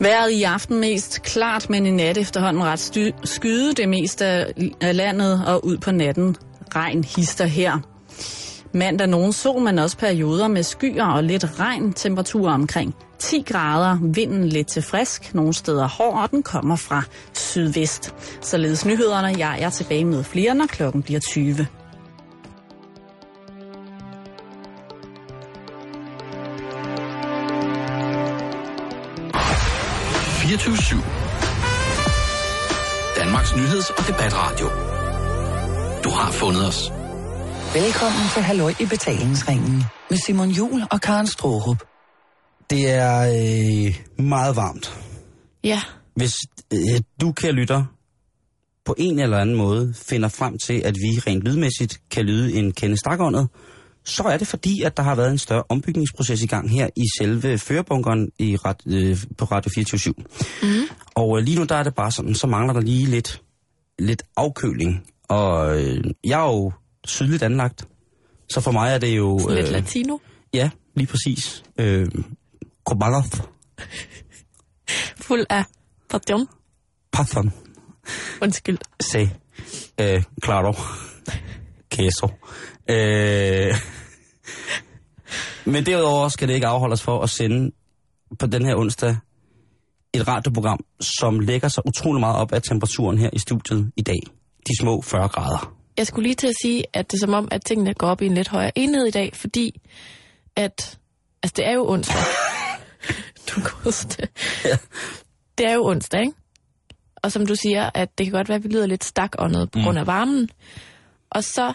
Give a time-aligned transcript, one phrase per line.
[0.00, 4.24] Været i aften mest klart, men i nat efterhånden ret sty- skyde det meste
[4.80, 6.36] af landet og ud på natten.
[6.76, 7.78] Regn hister her.
[8.74, 11.92] Mandag nogen sol, men også perioder med skyer og lidt regn.
[11.92, 13.98] Temperaturer omkring 10 grader.
[14.02, 15.34] Vinden lidt til frisk.
[15.34, 18.14] Nogle steder hård, og den kommer fra sydvest.
[18.40, 19.34] Således nyhederne.
[19.38, 21.66] Jeg er tilbage med flere, når klokken bliver 20.
[33.16, 34.66] Danmarks nyheds- og debatradio.
[36.04, 36.92] Du har fundet os.
[37.74, 41.76] Velkommen til Halløj i betalingsringen med Simon Jul og Karen Strohrup.
[42.70, 44.98] Det er øh, meget varmt.
[45.64, 45.82] Ja,
[46.14, 46.34] Hvis
[46.72, 47.84] øh, du, kan lytter,
[48.84, 52.72] på en eller anden måde finder frem til, at vi rent lydmæssigt kan lyde en
[52.72, 53.48] kende stakåndet,
[54.04, 57.04] så er det fordi, at der har været en større ombygningsproces i gang her i
[57.18, 60.14] selve førebunkeren i ret, øh, på Radio 24
[60.62, 60.68] mm.
[61.14, 63.42] Og øh, lige nu der er det bare sådan, så mangler der lige lidt,
[63.98, 65.06] lidt afkøling.
[65.28, 66.72] Og øh, jeg er jo
[67.04, 67.88] sydligt anlagt,
[68.50, 69.48] så for mig er det jo...
[69.48, 70.18] lidt latino.
[70.54, 71.62] Ja, lige præcis.
[71.78, 72.08] Øh,
[72.86, 73.24] Kobalov,
[75.16, 75.64] Fuld af
[76.10, 76.48] pardon.
[77.12, 77.52] Pathan,
[78.42, 78.78] Undskyld.
[79.00, 79.30] se,
[80.00, 80.74] øh, claro,
[81.94, 82.28] queso.
[82.90, 83.74] Øh,
[85.64, 87.70] men derudover skal det ikke afholde os for at sende
[88.38, 89.16] på den her onsdag
[90.12, 94.20] et radioprogram, som lægger sig utrolig meget op af temperaturen her i studiet i dag.
[94.68, 95.74] De små 40 grader.
[95.96, 98.22] Jeg skulle lige til at sige, at det er som om, at tingene går op
[98.22, 99.80] i en lidt højere enhed i dag, fordi
[100.56, 100.98] at...
[101.42, 102.16] Altså, det er jo onsdag.
[103.48, 104.30] du kan huske det.
[104.64, 104.76] Ja.
[105.58, 106.32] Det er jo onsdag, ikke?
[107.22, 109.78] Og som du siger, at det kan godt være, at vi lyder lidt stakåndet på
[109.78, 110.48] grund af varmen.
[111.30, 111.72] Og så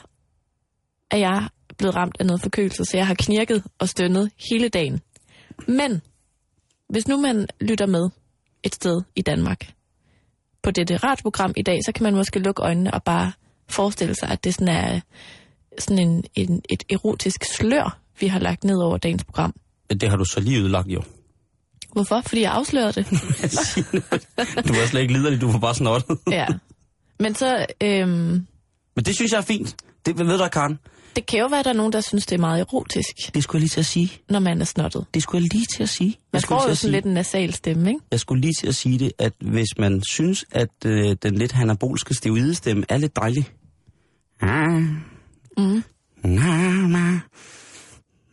[1.11, 5.01] er jeg blevet ramt af noget forkølelse, så jeg har knirket og stønnet hele dagen.
[5.67, 6.01] Men
[6.89, 8.09] hvis nu man lytter med
[8.63, 9.73] et sted i Danmark
[10.63, 13.31] på dette radioprogram i dag, så kan man måske lukke øjnene og bare
[13.69, 14.99] forestille sig, at det sådan er
[15.79, 19.53] sådan en, en, et erotisk slør, vi har lagt ned over dagens program.
[19.89, 21.03] Det har du så lige ødelagt jo.
[21.93, 22.21] Hvorfor?
[22.21, 23.05] Fordi jeg afslørede det.
[24.67, 26.17] du var slet ikke liderlig, du var bare snottet.
[26.31, 26.45] ja.
[27.19, 28.47] Men så, øhm,
[28.95, 29.75] Men det synes jeg er fint.
[30.05, 30.79] Det ved du, Karen.
[31.15, 33.43] Det kan jo være, at der er nogen, der synes, det er meget erotisk, Det
[33.43, 34.11] skulle jeg lige til at sige.
[34.29, 35.05] når man er snottet.
[35.13, 36.09] Det skulle jeg lige til at sige.
[36.09, 37.99] Man Jeg skulle får jo sådan sige- lidt en nasal stemme, ikke?
[38.11, 41.51] Jeg skulle lige til at sige det, at hvis man synes, at øh, den lidt
[41.51, 43.49] hanabolske steroidestemme er lidt dejlig.
[44.41, 44.81] Ah.
[45.57, 45.83] Mm.
[46.23, 46.71] Na,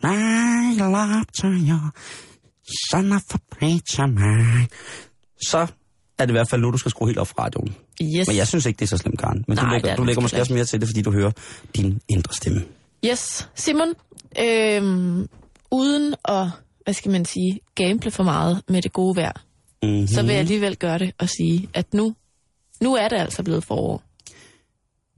[0.03, 1.79] na, I love to you,
[2.91, 4.69] son of a preacher man.
[5.47, 5.59] Så
[6.19, 7.75] er det i hvert fald nu, du skal skrue helt op for radioen.
[8.03, 8.29] Yes.
[8.29, 9.45] Men jeg synes ikke, det er så slemt, Karen.
[9.49, 11.31] Men Nej, du lægger, er du lægger måske også mere til det, fordi du hører
[11.77, 12.65] din indre stemme.
[13.07, 13.49] Yes.
[13.55, 13.89] Simon,
[14.39, 15.29] øhm,
[15.71, 16.47] uden at,
[16.85, 19.33] hvad skal man sige, gamble for meget med det gode vejr,
[19.83, 20.07] Mm-hmm.
[20.07, 22.15] så vil jeg alligevel gøre det og sige, at nu,
[22.81, 24.03] nu er det altså blevet forår.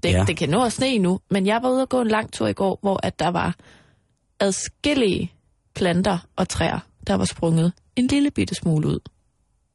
[0.03, 0.25] Det, ja.
[0.27, 2.47] det kan nå at sne nu, men jeg var ude og gå en lang tur
[2.47, 3.57] i går, hvor at der var
[4.41, 5.33] adskillige
[5.75, 8.99] planter og træer, der var sprunget en lille bitte smule ud.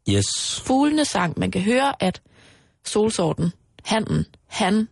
[0.10, 0.62] Yes.
[0.66, 1.40] Fuglene sang.
[1.40, 2.22] Man kan høre, at
[2.88, 3.52] solsorten,
[3.84, 4.88] handen, han,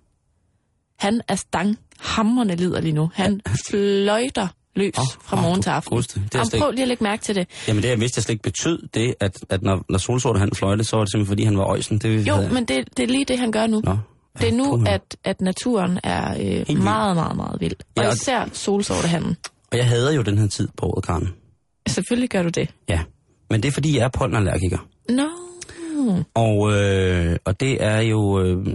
[1.00, 3.10] han er stanghamrende lider lige nu.
[3.14, 5.90] Han fløjter løs Åh, fra morgen du til aften.
[5.96, 6.20] godeste.
[6.20, 7.48] Det Jamen, slet prøv lige at lægge mærke til det.
[7.68, 10.52] Jamen det, jeg vidste, jeg slet ikke betød det, at, at når, når solsorten han
[10.56, 11.98] fløjte, så var det simpelthen, fordi han var øjsen.
[12.00, 13.82] Det, Jo, havde- men det, det er lige det, han gør nu.
[13.84, 13.98] Nå.
[14.42, 16.32] Det er nu, at, at naturen er
[16.70, 17.74] øh, meget, meget, meget vild.
[17.96, 19.38] Og Ja, og- især solsortehanden.
[19.72, 21.30] Og jeg hader jo den her tid på året, Karen.
[21.88, 22.70] Selvfølgelig gør du det.
[22.90, 23.00] Ja.
[23.50, 24.78] Men det er, fordi jeg er pollenallergiker.
[25.10, 25.24] Nå.
[26.34, 28.68] Og, øh, og det er jo øh,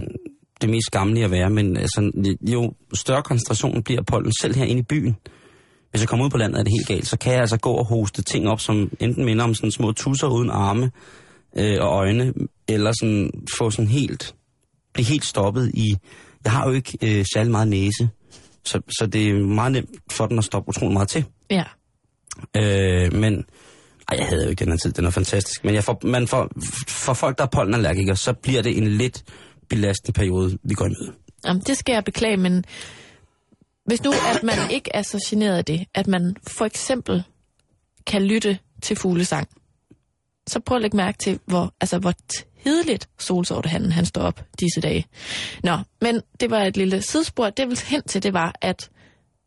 [0.61, 2.11] det mest skamlige at være, men altså,
[2.41, 5.15] jo større koncentrationen bliver af pollen, selv her inde i byen.
[5.91, 7.07] Hvis jeg kommer ud på landet, er det helt galt.
[7.07, 9.91] Så kan jeg altså gå og hoste ting op, som enten minder om sådan små
[9.91, 10.91] tusser uden arme
[11.57, 12.33] øh, og øjne,
[12.67, 14.35] eller sådan få sådan helt,
[14.93, 15.95] blive helt stoppet i...
[16.43, 18.09] Jeg har jo ikke øh, særlig meget næse,
[18.65, 21.25] så, så det er meget nemt for den at stoppe utrolig meget til.
[21.49, 21.63] Ja.
[22.57, 23.45] Øh, men
[24.11, 25.63] ej, jeg havde jo ikke den her tid, den er fantastisk.
[25.65, 26.49] Men jeg får, man får,
[26.87, 29.23] for folk, der er pollenallergikere, så bliver det en lidt
[29.69, 31.13] belastende periode, vi går i møde.
[31.45, 32.65] Jamen, det skal jeg beklage, men
[33.85, 37.23] hvis nu, at man ikke er så generet af det, at man for eksempel
[38.07, 39.47] kan lytte til fuglesang,
[40.47, 42.13] så prøv at lægge mærke til, hvor, altså, hvor
[42.63, 45.05] tidligt solsortehanden han står op disse dage.
[45.63, 47.45] Nå, men det var et lille sidespor.
[47.49, 48.89] Det jeg ville hen til, det var, at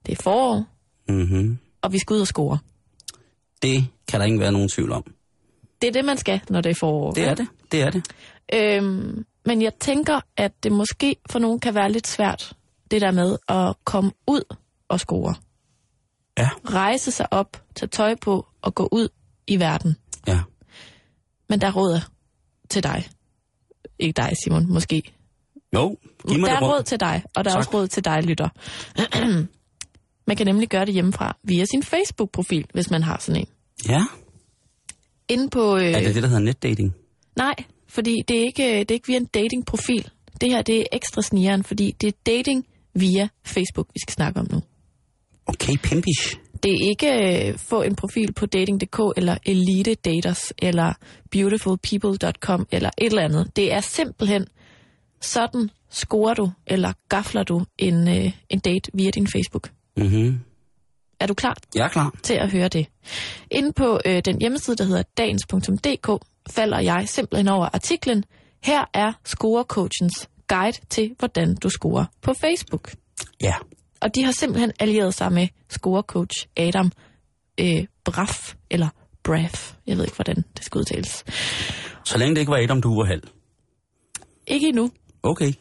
[0.06, 0.64] det er forår,
[1.08, 1.58] Mm-hmm.
[1.82, 2.58] og vi skal ud og score.
[3.62, 5.04] Det kan der ikke være nogen tvivl om.
[5.82, 7.12] Det er det, man skal, når det er forår.
[7.12, 7.48] Det er det.
[7.72, 8.04] Det er det.
[8.54, 12.52] Øhm, men jeg tænker, at det måske for nogen kan være lidt svært,
[12.90, 14.56] det der med at komme ud
[14.88, 15.34] og score.
[16.38, 16.48] Ja.
[16.64, 19.08] Rejse sig op, tage tøj på og gå ud
[19.46, 19.96] i verden.
[20.26, 20.40] Ja.
[21.48, 22.00] Men der er råd
[22.70, 23.08] til dig.
[23.98, 25.02] Ikke dig, Simon, måske.
[25.74, 25.96] Jo,
[26.28, 26.82] giv mig der er råd råd.
[26.82, 27.58] til dig, og der er Tak.
[27.58, 28.48] også råd til dig, lytter.
[30.26, 33.48] man kan nemlig gøre det hjemmefra via sin Facebook-profil, hvis man har sådan en.
[33.88, 34.04] Ja,
[35.28, 35.76] Inde på...
[35.76, 36.94] Øh, er det det, der hedder netdating?
[37.36, 37.54] Nej,
[37.88, 40.10] fordi det er, ikke, det er ikke via en datingprofil.
[40.40, 44.40] Det her det er ekstra snigeren, fordi det er dating via Facebook, vi skal snakke
[44.40, 44.62] om nu.
[45.46, 46.38] Okay, pimpish.
[46.62, 50.92] Det er ikke øh, få en profil på dating.dk eller Elite Daters eller
[51.30, 53.56] beautifulpeople.com eller et eller andet.
[53.56, 54.46] Det er simpelthen
[55.20, 59.70] sådan scorer du eller gafler du en, øh, en date via din Facebook.
[59.96, 60.40] Mm-hmm.
[61.24, 62.14] Er du klar Jeg er klar.
[62.22, 62.86] til at høre det?
[63.50, 68.24] Inde på øh, den hjemmeside, der hedder dagens.dk, falder jeg simpelthen over artiklen
[68.64, 72.92] Her er scorecoachens guide til, hvordan du scorer på Facebook.
[73.42, 73.54] Ja.
[74.00, 76.92] Og de har simpelthen allieret sig med scorecoach Adam
[77.60, 78.88] øh, Braff, eller
[79.22, 81.24] Braff, jeg ved ikke, hvordan det skal udtales.
[82.04, 83.22] Så længe det ikke var om du var halv.
[84.46, 84.90] Ikke endnu.
[85.22, 85.52] Okay.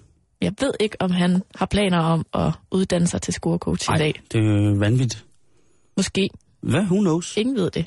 [0.42, 4.21] Jeg ved ikke, om han har planer om at uddanne sig til scorecoach i dag.
[4.31, 5.25] det er vanvittigt.
[5.98, 6.30] Måske.
[6.62, 6.81] Hvad?
[6.81, 7.38] Who knows?
[7.38, 7.86] Ingen ved det.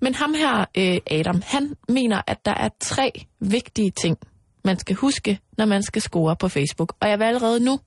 [0.00, 4.18] Men ham her, øh, Adam, han mener, at der er tre vigtige ting,
[4.64, 6.94] man skal huske, når man skal score på Facebook.
[7.00, 7.80] Og jeg vil allerede nu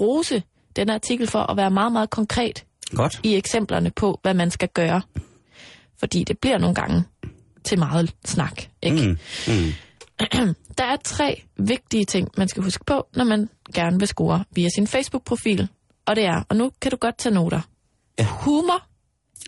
[0.00, 0.42] rose
[0.76, 2.64] den artikel for at være meget, meget konkret
[2.94, 3.20] Godt.
[3.22, 5.02] i eksemplerne på, hvad man skal gøre.
[5.98, 7.04] Fordi det bliver nogle gange
[7.64, 8.62] til meget snak.
[8.82, 8.96] Ikke?
[8.96, 9.18] Mm.
[9.54, 10.54] Mm.
[10.78, 14.68] Der er tre vigtige ting, man skal huske på, når man gerne vil score via
[14.74, 15.68] sin Facebook-profil.
[16.06, 17.60] Og det er, og nu kan du godt tage noter.
[18.18, 18.26] Ja.
[18.30, 18.86] Humor,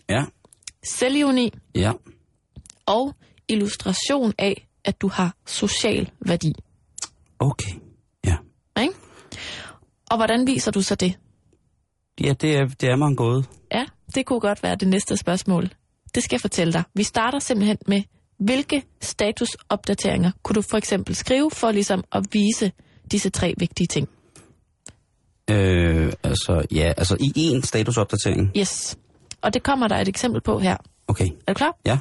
[0.09, 0.23] Ja.
[0.83, 1.91] selvironi Ja.
[2.85, 3.15] og
[3.47, 6.53] illustration af, at du har social værdi.
[7.39, 7.71] Okay.
[8.25, 8.35] Ja.
[8.81, 8.93] Ikke?
[10.11, 11.13] Og hvordan viser du så det?
[12.21, 13.43] Ja, det er, det er mig en gåde.
[13.73, 13.85] Ja,
[14.15, 15.69] det kunne godt være det næste spørgsmål.
[16.15, 16.83] Det skal jeg fortælle dig.
[16.93, 18.01] Vi starter simpelthen med,
[18.39, 22.71] hvilke statusopdateringer kunne du for eksempel skrive for ligesom at vise
[23.11, 24.09] disse tre vigtige ting?
[25.49, 28.51] Øh, altså, ja, altså i en statusopdatering.
[28.57, 28.97] Yes.
[29.41, 30.77] Og det kommer der et eksempel på her.
[31.07, 31.29] Okay.
[31.47, 31.77] Er du klar?
[31.85, 31.99] Ja.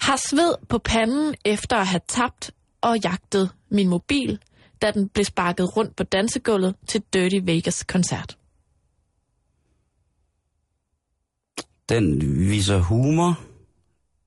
[0.00, 2.50] Har sved på panden efter at have tabt
[2.80, 4.38] og jagtet min mobil,
[4.82, 8.36] da den blev sparket rundt på dansegulvet til Dirty Vegas koncert.
[11.88, 12.20] Den
[12.50, 13.40] viser humor.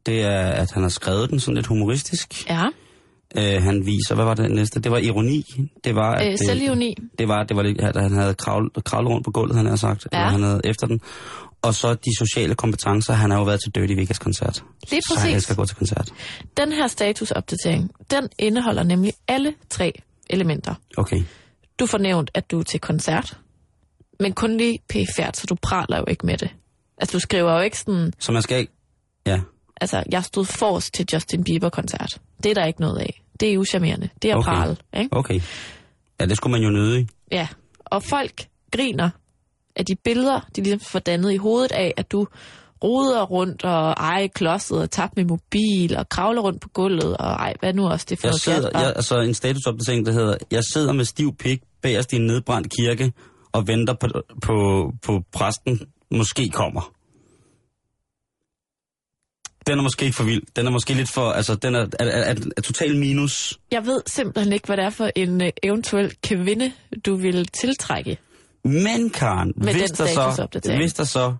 [0.05, 2.49] Det er, at han har skrevet den sådan lidt humoristisk.
[2.49, 2.65] Ja,
[3.37, 4.79] Øh, han viser, hvad var det næste?
[4.79, 5.45] Det var ironi.
[5.83, 6.95] Det var, at øh, det, selvironi.
[7.19, 9.77] det var, det var lidt, at han havde kravlet, kravlet rundt på gulvet, han havde
[9.77, 10.07] sagt.
[10.11, 10.17] Ja.
[10.17, 11.01] Eller han havde efter den.
[11.63, 13.13] Og så de sociale kompetencer.
[13.13, 14.63] Han har jo været til Dirty Vegas koncert.
[14.91, 15.35] Lige Så han præcis.
[15.35, 16.09] elsker at gå til koncert.
[16.57, 19.93] Den her statusopdatering, den indeholder nemlig alle tre
[20.29, 20.75] elementer.
[20.97, 21.23] Okay.
[21.79, 23.37] Du får nævnt, at du er til koncert,
[24.19, 26.49] men kun lige pæfærd, så du praler jo ikke med det.
[26.97, 28.71] Altså, du skriver jo ikke sådan, Så man skal ikke...
[29.25, 29.39] Ja.
[29.81, 32.21] altså, jeg stod forrest til Justin Bieber-koncert.
[32.43, 33.21] Det er der ikke noget af.
[33.39, 34.09] Det er uschammerende.
[34.21, 34.45] Det er Okay.
[34.51, 35.09] prale, ikke?
[35.17, 35.39] Okay.
[36.19, 37.07] Ja, det skulle man jo nøde i.
[37.31, 37.47] Ja,
[37.85, 39.09] og folk griner
[39.75, 42.27] af de billeder, de ligesom får dannet i hovedet af, at du
[42.83, 47.31] roder rundt og ej klodset og tabt med mobil og kravler rundt på gulvet og
[47.31, 50.63] ej, hvad nu også det for Jeg sidder, jeg, altså en statusopdatering, der hedder, jeg
[50.73, 53.13] sidder med stiv pik bagerst i en nedbrændt kirke
[53.51, 54.07] og venter på,
[54.41, 54.55] på,
[55.01, 55.79] på præsten
[56.11, 56.93] måske kommer.
[59.67, 60.41] Den er måske ikke for vild.
[60.55, 63.59] Den er måske lidt for, altså den er, er, er, er, er total minus.
[63.71, 66.71] Jeg ved simpelthen ikke, hvad det er for en øh, eventuel kvinde,
[67.05, 68.17] du vil tiltrække.
[68.63, 71.35] Men Karen, Med hvis der, så, hvis der så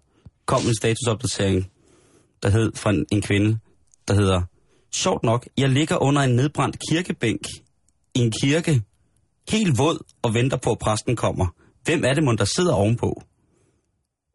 [0.45, 1.71] kom en statusopdatering,
[2.43, 3.59] der hed fra en, en kvinde,
[4.07, 4.41] der hedder,
[4.91, 7.41] sjovt nok, jeg ligger under en nedbrændt kirkebænk
[8.15, 8.81] i en kirke,
[9.49, 11.47] helt våd og venter på, at præsten kommer.
[11.83, 13.21] Hvem er det, mon, der sidder ovenpå?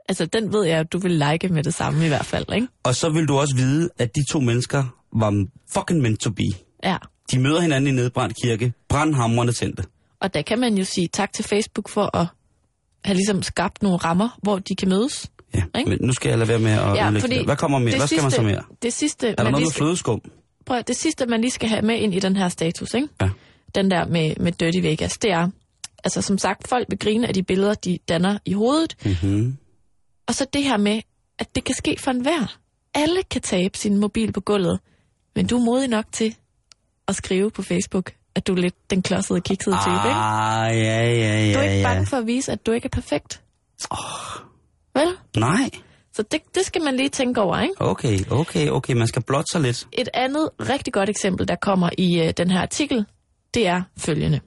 [0.09, 2.69] Altså, den ved jeg, at du vil like med det samme i hvert fald, ikke?
[2.83, 6.43] Og så vil du også vide, at de to mennesker var fucking meant to be.
[6.85, 6.97] Ja.
[7.33, 9.85] De møder hinanden i nedbrændt kirke, brandhamrende tændte.
[10.21, 12.27] Og der kan man jo sige tak til Facebook for at
[13.05, 15.31] have ligesom skabt nogle rammer, hvor de kan mødes.
[15.55, 15.91] Ja, Ikke?
[15.91, 17.45] men nu skal jeg lade være med at Ja, fordi.
[17.45, 17.97] Hvad kommer mere?
[17.97, 18.63] Hvad skal man så sidste- mere?
[18.83, 20.21] Det sidste, Er der man noget lige med skal, flødeskum?
[20.67, 23.09] prøv, det sidste, man lige skal have med ind i den her status, ikke?
[23.21, 23.29] Ja.
[23.75, 25.49] den der med, med Dirty Vegas, det er,
[26.05, 29.57] altså som sagt, folk vil grine af de billeder, de danner i hovedet, Mm-hmm.
[30.29, 31.01] og så det her med,
[31.39, 32.57] at det kan ske for enhver.
[32.95, 34.81] Alle kan tabe sin mobil på gulvet,
[35.37, 36.37] men du er modig nok til
[37.09, 40.21] at skrive på Facebook, at du er lidt den klodsede, kiksede type, ikke?
[40.21, 41.89] Ah, ja, ja, ja, Du er ikke ja.
[41.89, 43.43] bange for at vise, at du ikke er perfekt.
[44.95, 45.09] Vel?
[45.37, 45.71] Nej.
[46.13, 47.75] Så det, det skal man lige tænke over, ikke?
[47.79, 48.95] Okay, okay, okay.
[48.95, 49.89] Man skal blotte sig lidt.
[49.93, 53.07] Et andet rigtig godt eksempel, der kommer i øh, den her artikel,
[53.55, 54.41] det er følgende.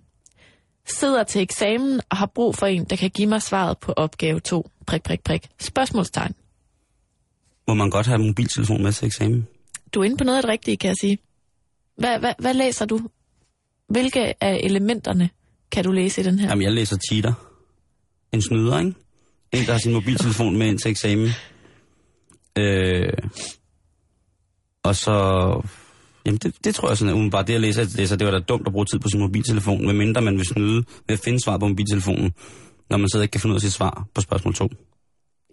[0.85, 4.39] Sidder til eksamen og har brug for en, der kan give mig svaret på opgave
[4.39, 4.69] 2.
[4.87, 5.47] Prik, prik, prik.
[5.59, 6.35] Spørgsmålstegn.
[7.67, 9.47] Må man godt have mobiltelefon med til eksamen?
[9.93, 11.17] Du er inde på noget af det rigtige, kan jeg sige.
[11.97, 12.99] Hvad, hvad, hvad læser du?
[13.91, 15.29] Hvilke af elementerne
[15.71, 16.49] kan du læse i den her?
[16.49, 17.33] Jamen, jeg læser cheater.
[18.31, 18.93] En snyder, ikke?
[19.51, 21.29] En, der har sin mobiltelefon med ind til eksamen.
[22.57, 23.13] Øh,
[24.83, 25.13] og så...
[26.25, 28.31] Jamen, det, det tror jeg sådan, at umiddelbart det, jeg læser, det, læser, det var
[28.31, 31.43] da dumt at bruge tid på sin mobiltelefon, medmindre man vil snyde ved at finde
[31.43, 32.33] svar på mobiltelefonen,
[32.89, 34.69] når man sidder ikke kan finde ud af sit svar på spørgsmål 2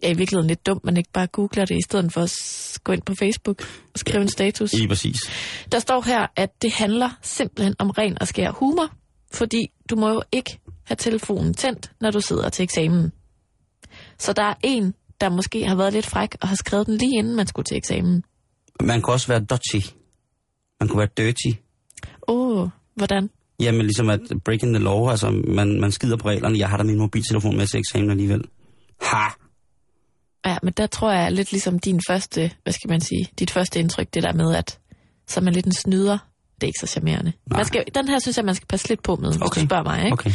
[0.02, 2.32] er i virkeligheden lidt dumt, man ikke bare googler det, i stedet for at
[2.84, 3.62] gå ind på Facebook
[3.94, 4.72] og skrive en status.
[4.72, 5.16] Lige præcis.
[5.72, 8.90] Der står her, at det handler simpelthen om ren og skær humor,
[9.32, 13.12] fordi du må jo ikke have telefonen tændt, når du sidder til eksamen.
[14.18, 17.18] Så der er en, der måske har været lidt fræk og har skrevet den lige
[17.18, 18.22] inden man skulle til eksamen.
[18.82, 19.86] Man kan også være dodgy.
[20.80, 21.58] Man kunne være dirty.
[22.28, 23.30] Åh, oh, hvordan?
[23.60, 26.58] Jamen, ligesom at breaking the law, altså man, man skider på reglerne.
[26.58, 28.44] Jeg har da min mobiltelefon med til eksamen alligevel.
[29.00, 29.28] Ha!
[30.46, 33.80] Ja, men der tror jeg lidt ligesom din første, hvad skal man sige, dit første
[33.80, 34.78] indtryk, det der med, at
[35.26, 36.18] så er man lidt en snyder.
[36.54, 37.32] Det er ikke så charmerende.
[37.50, 39.60] Man skal, den her synes jeg, man skal passe lidt på med, hvis Okay.
[39.60, 40.04] du spørger mig.
[40.04, 40.12] Ikke?
[40.12, 40.30] Okay.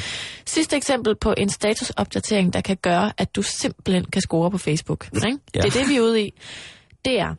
[0.46, 5.10] Sidste eksempel på en statusopdatering, der kan gøre, at du simpelthen kan score på Facebook.
[5.16, 5.38] Ikke?
[5.56, 5.62] Ja.
[5.62, 6.34] Det er det, vi er ude i.
[7.06, 7.36] Det er,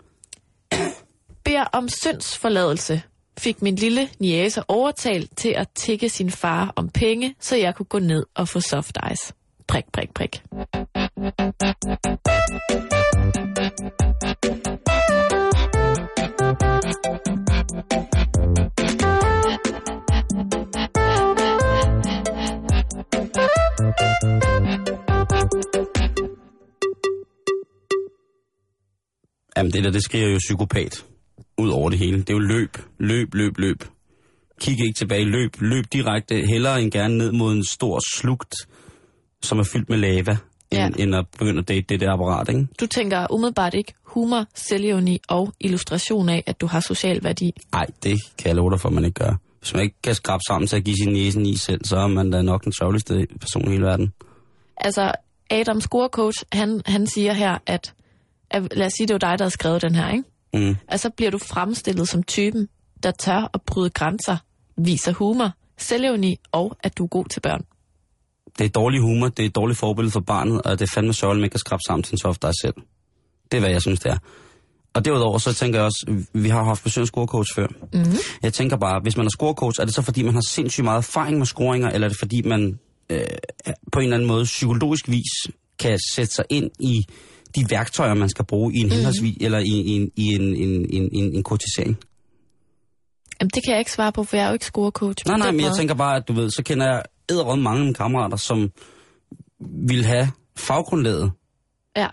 [1.44, 3.02] beder om syndsforladelse
[3.38, 7.86] fik min lille niece overtalt til at tikke sin far om penge, så jeg kunne
[7.86, 9.32] gå ned og få soft ice.
[9.66, 10.42] Prik, prik, prik.
[11.16, 11.26] Jamen,
[29.72, 31.06] det der, det skriver jo psykopat
[31.58, 32.18] ud over det hele.
[32.18, 33.84] Det er jo løb, løb, løb, løb.
[34.60, 38.54] Kig ikke tilbage, løb, løb direkte, hellere end gerne ned mod en stor slugt,
[39.42, 40.36] som er fyldt med lava,
[40.72, 40.86] Ja.
[40.86, 42.66] end, end at begynde at date det der apparat, ikke?
[42.80, 47.52] Du tænker umiddelbart ikke humor, selvironi og illustration af, at du har social værdi.
[47.72, 49.36] Nej, det kan jeg love dig for, at man ikke gør.
[49.58, 51.96] Hvis man ikke kan skrabe sammen til at give sin næse en is selv, så
[51.96, 54.12] er man da nok den sørgeligste person i hele verden.
[54.76, 55.12] Altså,
[55.50, 57.94] Adam Scorecoach, han, han siger her, at,
[58.50, 60.24] at lad os sige, det var dig, der har skrevet den her, ikke?
[60.54, 60.76] Mm.
[60.88, 62.68] at så bliver du fremstillet som typen,
[63.02, 64.36] der tør at bryde grænser,
[64.76, 67.64] viser humor, selvevni og at du er god til børn.
[68.58, 71.12] Det er dårlig humor, det er et dårligt forbillede for barnet, og det er fandme
[71.12, 72.74] sørgeligt, at man kan skrabe sammen til en soft dig selv.
[73.50, 74.18] Det er, hvad jeg synes, det er.
[74.94, 77.66] Og derudover, så tænker jeg også, vi har haft besøg af scorecoach før.
[77.66, 78.16] Mm-hmm.
[78.42, 80.98] Jeg tænker bare, hvis man er scorecoach, er det så fordi, man har sindssygt meget
[80.98, 82.78] erfaring med scoringer, eller er det fordi, man
[83.10, 83.20] øh,
[83.92, 87.04] på en eller anden måde psykologisk vis kan sætte sig ind i
[87.56, 90.86] de værktøjer, man skal bruge i en henholdsvis, eller i, i, en, i en, en,
[90.90, 91.98] en, en, en kortisering?
[93.40, 95.26] Jamen, det kan jeg ikke svare på, for jeg er jo ikke scorecoach.
[95.26, 97.84] Nej, nej, men jeg tænker bare, at du ved, så kender jeg æderrød mange af
[97.84, 98.70] mine kammerater, som
[99.88, 101.32] vil have faggrundlaget
[101.96, 102.08] Ja,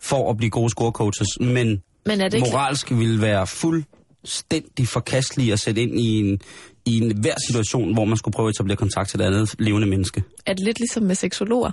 [0.00, 2.48] for at blive gode scorecoaches, men men er det ikke...
[2.50, 6.40] moralsk vil være fuldstændig forkastelige at sætte ind i en,
[6.84, 9.86] i en hver situation, hvor man skulle prøve at etablere kontakt til et andet levende
[9.88, 10.22] menneske.
[10.46, 11.70] Er det lidt ligesom med seksologer?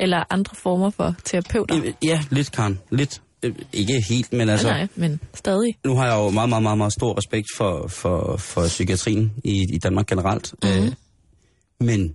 [0.00, 1.92] Eller andre former for terapeuter?
[2.04, 2.78] Ja, lidt, Karen.
[2.90, 3.22] Lidt.
[3.42, 4.68] Øh, Ikke helt, men altså...
[4.68, 5.78] Nej, nej, men stadig.
[5.84, 9.66] Nu har jeg jo meget, meget, meget, meget stor respekt for, for, for psykiatrien i,
[9.74, 10.54] i Danmark generelt.
[10.62, 10.92] Mm-hmm.
[11.80, 12.14] Men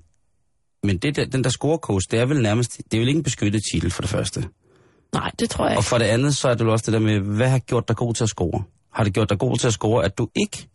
[0.83, 2.77] men det der, den der scorecoach, det er vel nærmest...
[2.91, 4.47] Det er vel ikke en beskyttet titel for det første.
[5.13, 5.89] Nej, det tror jeg Og ikke.
[5.89, 7.95] for det andet, så er det jo også det der med, hvad har gjort dig
[7.95, 8.63] god til at score?
[8.93, 10.67] Har det gjort dig god til at score, at du ikke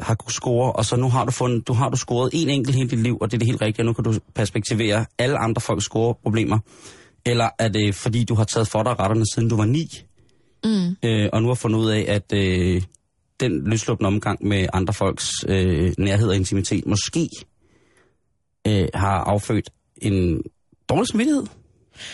[0.00, 2.76] har kunnet score, og så nu har du fundet, du har du scoret en enkelt
[2.76, 5.38] hele dit liv, og det er det helt rigtige, og nu kan du perspektivere alle
[5.38, 6.58] andre folks scoreproblemer.
[7.26, 9.88] Eller er det fordi, du har taget for dig retterne, siden du var ni,
[10.64, 10.96] Mm.
[11.08, 12.82] øh, og nu har fundet ud af, at øh,
[13.40, 17.28] den løsluppende omgang med andre folks øh, nærhed og intimitet måske
[18.66, 20.42] øh, har affødt en
[20.88, 21.42] dårlig samvittighed?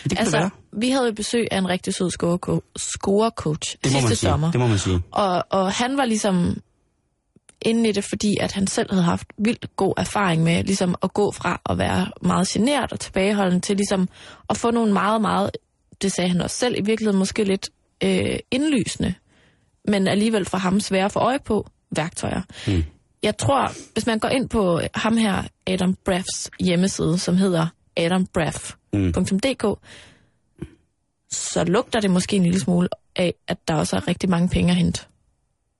[0.03, 0.49] Det Altså, det være.
[0.71, 4.51] vi havde jo besøg af en rigtig sød scoreco- scorecoach sidste sommer.
[4.51, 5.01] Det må man sige.
[5.11, 6.57] Og, og han var ligesom
[7.61, 11.13] inde i det, fordi at han selv havde haft vildt god erfaring med ligesom at
[11.13, 14.07] gå fra at være meget genert og tilbageholden til ligesom
[14.49, 15.51] at få nogle meget, meget,
[16.01, 17.69] det sagde han også selv, i virkeligheden måske lidt
[18.03, 19.13] øh, indlysende,
[19.87, 22.41] men alligevel for ham svære få øje på værktøjer.
[22.67, 22.83] Mm.
[23.23, 29.79] Jeg tror, hvis man går ind på ham her, Adam Braffs hjemmeside, som hedder adambraff.dk,
[31.31, 34.71] så lugter det måske en lille smule af, at der også er rigtig mange penge
[34.71, 35.05] at hente.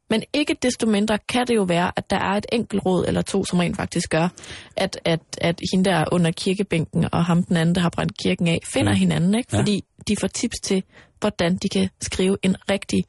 [0.10, 3.22] Men ikke desto mindre kan det jo være, at der er et enkelt råd eller
[3.22, 4.27] to, som rent faktisk gør,
[4.75, 8.17] at, at, at hende der er under kirkebænken og ham den anden, der har brændt
[8.24, 8.95] kirken af, finder Mm.
[8.95, 9.00] mm.
[9.00, 9.50] hinanden, ikke?
[9.53, 9.60] Ja.
[9.60, 10.83] fordi de får tips til,
[11.19, 13.03] hvordan de kan skrive en rigtig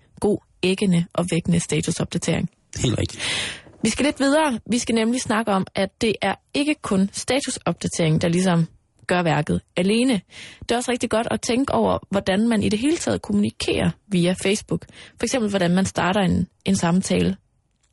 [0.65, 2.51] æggende og vækkende statusopdatering.
[2.77, 3.23] Helt rigtigt.
[3.83, 4.61] Vi skal lidt videre.
[4.71, 8.67] Vi skal nemlig snakke om, at det er ikke kun statusopdatering, der ligesom
[9.07, 10.21] gør værket alene.
[10.61, 13.91] Det er også rigtig godt at tænke over, hvordan man i det hele taget kommunikerer
[14.07, 14.85] via Facebook.
[15.19, 17.37] For eksempel, hvordan man starter en, en samtale.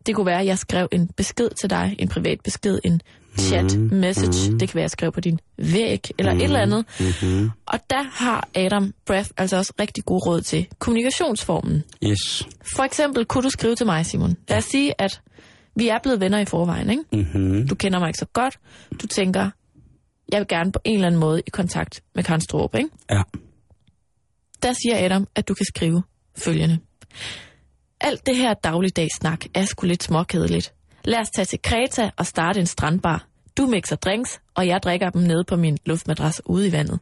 [0.05, 3.01] Det kunne være, at jeg skrev en besked til dig, en privat besked, en
[3.39, 4.51] chat, message.
[4.51, 6.85] Det kan være, at jeg skrev på din væg, eller et eller andet.
[7.65, 11.83] Og der har Adam Breath altså også rigtig god råd til kommunikationsformen.
[12.05, 12.47] Yes.
[12.75, 14.35] For eksempel kunne du skrive til mig, Simon.
[14.49, 15.21] Lad os sige, at
[15.75, 17.03] vi er blevet venner i forvejen, ikke?
[17.13, 17.67] Mm-hmm.
[17.67, 18.59] Du kender mig ikke så godt.
[19.01, 19.49] Du tænker,
[20.31, 22.89] jeg vil gerne på en eller anden måde i kontakt med Karen Strup, ikke?
[23.11, 23.21] Ja.
[24.63, 26.03] Der siger Adam, at du kan skrive
[26.37, 26.79] følgende.
[28.01, 30.73] Alt det her dagligdags snak er sgu lidt småkedeligt.
[31.03, 33.27] Lad os tage til Kreta og starte en strandbar.
[33.57, 36.99] Du mixer drinks, og jeg drikker dem nede på min luftmadras ude i vandet.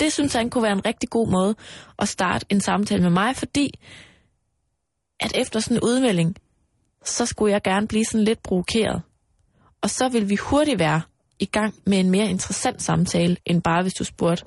[0.00, 1.54] Det synes han kunne være en rigtig god måde
[1.98, 3.80] at starte en samtale med mig, fordi
[5.20, 6.36] at efter sådan en udmelding,
[7.04, 9.02] så skulle jeg gerne blive sådan lidt provokeret.
[9.80, 11.02] Og så vil vi hurtigt være
[11.38, 14.44] i gang med en mere interessant samtale, end bare hvis du spurgte,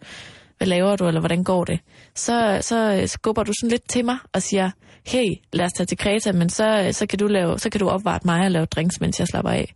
[0.62, 1.80] hvad laver du, eller hvordan går det?
[2.16, 4.72] Så, så skubber du sådan lidt til mig og siger,
[5.06, 7.90] hey, lad os tage til Kreta, men så, så, kan, du lave, så kan du
[7.90, 9.74] opvarte mig og lave drinks, mens jeg slapper af.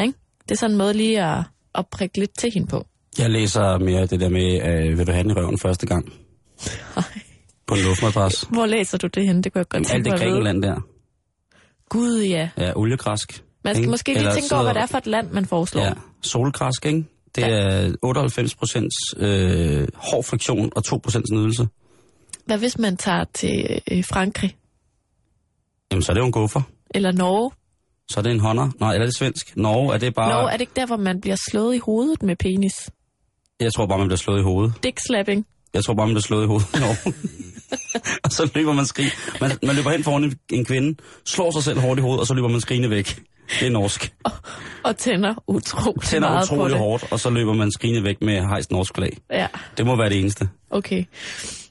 [0.00, 0.14] Ikke?
[0.42, 2.86] Det er sådan en måde lige at, at prikke lidt til hende på.
[3.18, 6.12] Jeg læser mere det der med, øh, vil du have den i røven første gang?
[7.66, 8.48] På en luftmadras.
[8.50, 9.42] Hvor læser du det henne?
[9.42, 10.32] Det kunne jeg godt Alt tænke det mig at vide.
[10.32, 10.80] Grækenland der.
[11.88, 12.48] Gud, ja.
[12.58, 13.44] Ja, oliegræsk.
[13.64, 13.90] Man skal ikke?
[13.90, 15.82] måske lige Eller tænke over, hvad det er for et land, man foreslår.
[15.82, 17.04] Ja, solgræsk, ikke?
[17.36, 21.68] Det er 98 procents øh, hård friktion og 2 procents nydelse.
[22.46, 24.56] Hvad hvis man tager til øh, Frankrig
[25.90, 26.62] Jamen, så er det jo en guffer.
[26.90, 27.50] eller Norge?
[28.08, 28.70] Så er det en hånder.
[28.80, 29.56] Nej, eller er det svensk?
[29.56, 30.28] Norge, er det bare...
[30.30, 32.90] Norge, er det ikke der, hvor man bliver slået i hovedet med penis?
[33.60, 34.74] Jeg tror bare, man bliver slået i hovedet.
[34.82, 35.46] Dick slapping.
[35.74, 37.14] Jeg tror bare, man bliver slået i hovedet i Norge.
[38.24, 39.10] og så løber man skrig.
[39.40, 42.26] Man, man løber hen foran en, en kvinde, slår sig selv hårdt i hovedet, og
[42.26, 43.22] så løber man skrigende væk.
[43.60, 44.12] Det er norsk.
[44.84, 46.78] Og tænder utrolig Tænder meget på utrolig det.
[46.80, 49.16] hårdt, og så løber man skrigende væk med hejst norsk flag.
[49.32, 49.46] Ja,
[49.78, 50.48] Det må være det eneste.
[50.70, 51.04] okay.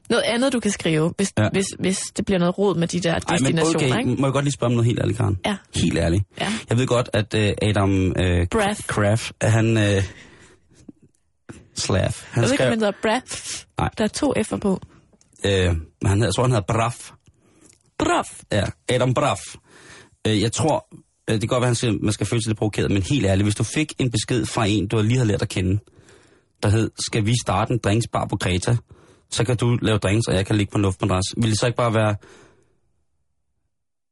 [0.09, 1.49] Noget andet, du kan skrive, hvis, Ja.
[1.51, 4.21] hvis, hvis det bliver noget rod med de der Ej, men destinationer, okay, ikke?
[4.21, 5.37] må jeg godt lige spørge om noget helt ærligt, Karen?
[5.45, 5.55] Ja.
[5.75, 6.23] Helt ærligt.
[6.41, 6.53] Ja.
[6.69, 8.79] Jeg ved godt, at uh, Adam uh, Braff.
[8.87, 9.77] Kraft, han...
[9.77, 10.03] Uh,
[11.75, 12.01] Slav.
[12.01, 13.63] Han Jeg ved ikke, om skrev, han hedder Braff.
[13.77, 13.89] Nej.
[13.97, 14.79] Der er to F'er på.
[15.45, 15.75] Uh,
[16.09, 17.11] han, jeg tror, han hedder Braff.
[17.99, 18.29] Braff.
[18.51, 19.41] Ja, Adam Braff.
[20.27, 22.57] Uh, jeg tror, uh, det kan godt være, han siger, man skal føle sig lidt
[22.57, 25.41] provokeret, men helt ærligt, hvis du fik en besked fra en, du lige havde lært
[25.41, 25.79] at kende,
[26.63, 28.77] der hed, skal vi starte en drinksbar på Kreta,
[29.31, 31.23] så kan du lave drinks, og jeg kan ligge på en luftmadras.
[31.37, 32.15] Vil det så ikke bare være...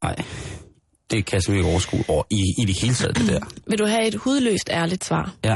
[0.04, 0.16] Nej,
[1.12, 3.40] det kan jeg simpelthen ikke overskue over i, i det hele taget, det der.
[3.70, 5.34] Vil du have et hudløst ærligt svar?
[5.44, 5.56] Ja,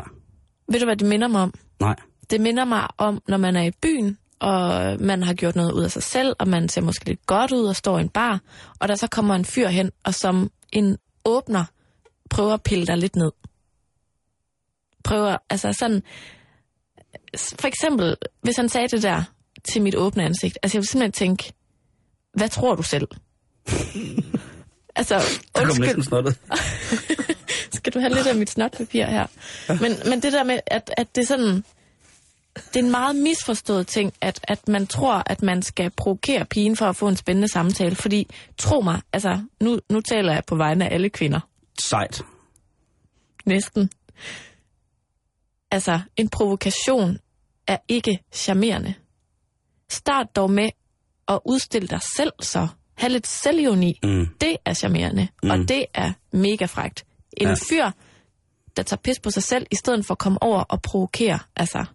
[0.72, 1.54] Ved du, hvad det minder mig om?
[1.80, 1.96] nej.
[2.30, 5.84] Det minder mig om, når man er i byen, og man har gjort noget ud
[5.84, 8.40] af sig selv, og man ser måske lidt godt ud og står i en bar,
[8.80, 11.66] og der så kommer en fyr hen, og som en åbner,
[12.30, 13.32] prøver at pille dig lidt ned.
[15.04, 16.04] Prøver, altså sådan...
[17.60, 19.24] For eksempel, hvis han sagde det der
[19.72, 21.54] til mit åbne ansigt, altså jeg vil simpelthen tænke,
[22.34, 23.08] hvad tror du selv?
[24.96, 25.16] altså,
[25.62, 26.04] undskyld,
[27.78, 29.28] skal du have lidt af mit snotpapir her?
[29.68, 31.64] Men, men det der med, at, at det er sådan...
[32.74, 36.76] Det er en meget misforstået ting, at, at man tror, at man skal provokere pigen
[36.76, 37.96] for at få en spændende samtale.
[37.96, 41.40] Fordi, tro mig, altså, nu, nu taler jeg på vegne af alle kvinder.
[41.80, 42.22] Sejt.
[43.46, 43.90] Næsten.
[45.72, 47.18] Altså, en provokation
[47.68, 48.94] er ikke charmerende.
[49.90, 50.70] Start dog med
[51.28, 52.68] at udstille dig selv så.
[52.96, 54.00] Ha' lidt selvironi.
[54.04, 54.28] Mm.
[54.42, 55.50] Det er charmerende, mm.
[55.50, 57.06] og det er mega frægt.
[57.38, 57.56] En Ja.
[57.70, 57.92] fyr,
[58.78, 61.40] der tager pis på sig selv, i stedet for at komme over og provokere.
[61.56, 61.86] Altså,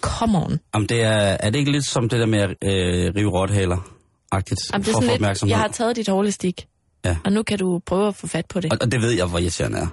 [0.00, 0.58] come on.
[0.74, 3.92] Jamen, det er, er det ikke lidt som det der med at øh, rive rothaler?
[4.32, 6.66] Agtigt, Jamen, det er sådan lidt, jeg har taget dit hårde stik,
[7.04, 7.16] Ja.
[7.24, 8.72] og nu kan du prøve at få fat på det.
[8.72, 9.86] Og, og det ved jeg, hvor irriterende er.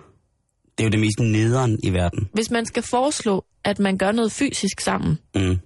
[0.78, 2.30] Det er jo det mest nederen i verden.
[2.34, 5.60] Hvis man skal foreslå, at man gør noget fysisk sammen, Mm.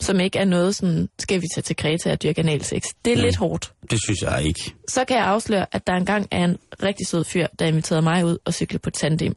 [0.00, 3.16] som ikke er noget sådan, skal vi tage til Kreta og dyrke analsex, det er
[3.16, 3.22] mm.
[3.22, 3.72] lidt hårdt.
[3.90, 4.74] Det synes jeg ikke.
[4.88, 8.24] Så kan jeg afsløre, at der engang er en rigtig sød fyr, der inviterede mig
[8.26, 9.34] ud og cykle på tandem.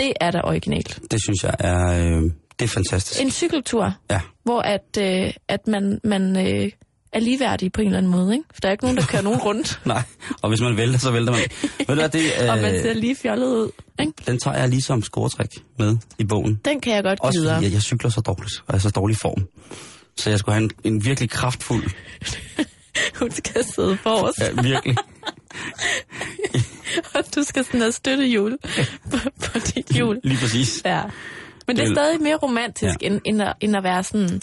[0.00, 0.98] Det er da originalt.
[1.10, 2.22] Det synes jeg er, øh,
[2.58, 3.20] det er fantastisk.
[3.22, 4.20] En cykeltur, Ja.
[4.44, 6.70] hvor at, øh, at man, man øh,
[7.12, 8.32] er ligeværdig på en eller anden måde.
[8.32, 8.44] Ikke?
[8.54, 10.02] For der er ikke nogen, der kører nogen rundt, Nej,
[10.42, 11.40] og hvis man vælter, så vælter man.
[11.78, 13.70] Ved du hvad, det, og man øh, ser lige fjollet ud.
[14.00, 14.12] Ikke?
[14.26, 16.60] den tager jeg lige som scoretræk med i bogen.
[16.64, 17.54] Den kan jeg godt Også videre.
[17.54, 19.46] fordi, at jeg cykler så dårligt, og er så dårlig form.
[20.16, 21.90] Så jeg skulle have en, en virkelig kraftfuld,
[23.20, 24.96] Hun skal sidde forrest, ja, virkelig.
[27.14, 28.58] Og du skal sådan have støttehjul
[29.10, 30.20] på, på dit hjul.
[30.24, 30.82] Lige præcis.
[30.84, 31.02] Ja.
[31.66, 33.06] Men det er stadig mere romantisk, ja.
[33.06, 34.40] end, end, at, end at være sådan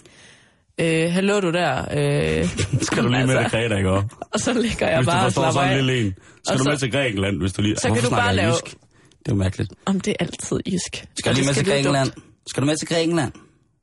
[0.79, 1.77] øh, hallo du der.
[1.81, 2.49] Øh,
[2.81, 3.41] Skal du lige med Altså.
[3.41, 4.07] til Kreta, ikke også?
[4.33, 5.85] og så ligger jeg Hvis du bare og forstår slapper sådan af.
[5.85, 6.13] lille en.
[6.45, 7.75] Skal Og du så- med til Grækenland, hvis du lige...
[7.75, 8.65] så kan du bare lave- jysk?
[8.65, 9.71] Det er jo mærkeligt.
[9.85, 11.05] Om det er altid jysk.
[11.19, 11.65] Skal du lige med til.
[11.65, 12.11] Grækenland?
[12.47, 13.31] Skal du med til Grækenland?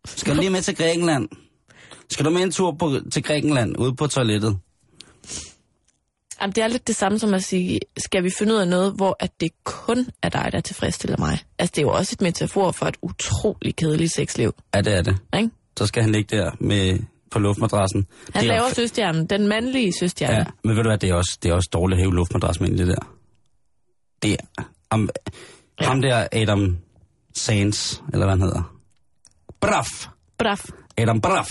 [0.07, 1.29] Skal du lige med til Grækenland?
[2.11, 4.59] Skal du med en tur på, til Grækenland ude på toilettet?
[6.41, 8.93] Jamen, det er lidt det samme som at sige, skal vi finde ud af noget,
[8.93, 11.39] hvor at det kun er dig, der tilfredsstiller mig?
[11.59, 15.03] Altså, det er jo også et metafor for et utroligt kedeligt sexliv, Ja, det er
[15.03, 15.17] det.
[15.37, 15.51] ikke?
[15.79, 16.99] Så skal han ligge der med,
[17.31, 18.07] på luftmadrassen.
[18.35, 20.37] Han Det er laver f- søstjernen, den mandlige søstjerne.
[20.37, 22.65] Ja, men ved du hvad, det er også, det er også dårligt at hæve luftmadrassen
[22.67, 23.17] ind i det der.
[24.23, 24.63] Det er...
[24.93, 25.09] Ham,
[25.81, 25.87] ja.
[25.87, 26.79] ham der Adam
[27.35, 28.77] Sands, eller hvad han hedder.
[29.61, 29.89] Braff!
[30.39, 30.65] Braf.
[30.97, 31.49] Adam Braff.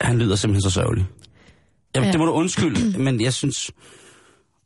[0.00, 1.06] Han lyder simpelthen så sørgelig.
[1.94, 2.08] Jamen, Ja.
[2.08, 2.12] ja.
[2.12, 3.70] det må du undskylde, men jeg synes...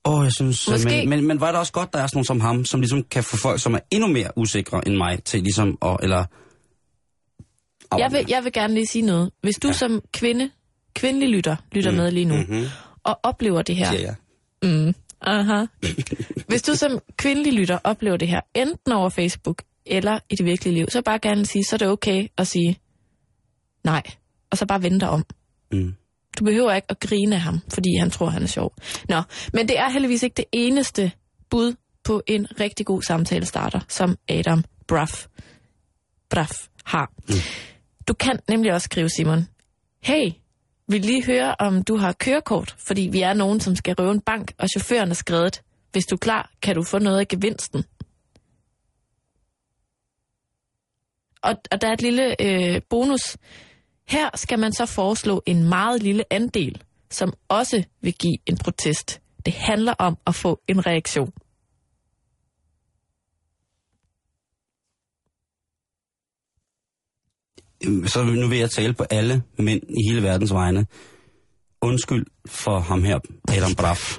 [0.05, 0.69] Åh, jeg synes...
[0.69, 2.81] Måske- Men, men, men var det også godt, der er sådan nogen som ham, som
[2.81, 5.97] ligesom kan få folk, som er endnu mere usikre end mig, til ligesom at...
[6.03, 6.25] Eller,
[7.99, 9.31] Jeg vil, jeg vil gerne lige sige noget.
[9.43, 9.73] Hvis du ja.
[9.73, 10.51] som kvinde,
[10.95, 11.97] kvindelig lytter, lytter mm.
[11.97, 12.65] med lige nu, Mhm.
[13.05, 14.15] og oplever det her, Siger jeg.
[14.63, 14.95] Mm.
[15.21, 15.65] Aha.
[16.49, 20.75] Hvis du som kvindelig lytter oplever det her, enten over Facebook eller i det virkelige
[20.75, 22.79] liv, så bare gerne sige, så er det okay at sige
[23.85, 24.03] nej,
[24.51, 25.25] og så bare vende dig om.
[25.73, 25.95] Mm.
[26.39, 28.75] Du behøver ikke at grine af ham, fordi han tror, han er sjov.
[29.09, 31.13] Nå, men det er heldigvis ikke det eneste
[31.51, 35.27] bud på en rigtig god samtale starter, som Adam Bruff,
[36.31, 36.53] Bruff
[36.85, 37.13] har.
[37.29, 37.35] Mm.
[38.09, 39.49] Du kan nemlig også skrive, Simon,
[40.03, 40.31] hey,
[40.89, 44.21] vil lige høre, om du har kørekort, fordi vi er nogen, som skal røve en
[44.21, 47.85] bank, og chaufføren er skrevet, hvis du er klar, kan du få noget af gevinsten.
[51.43, 53.37] Og, og der er et lille øh, bonus.
[54.09, 59.21] Her skal man så foreslå en meget lille andel, som også vil give en protest.
[59.47, 61.33] Det handler om at få en reaktion.
[68.07, 70.87] Så nu vil jeg tale på alle mænd i hele verdens vegne.
[71.83, 74.19] Undskyld for ham her, Adam Braff.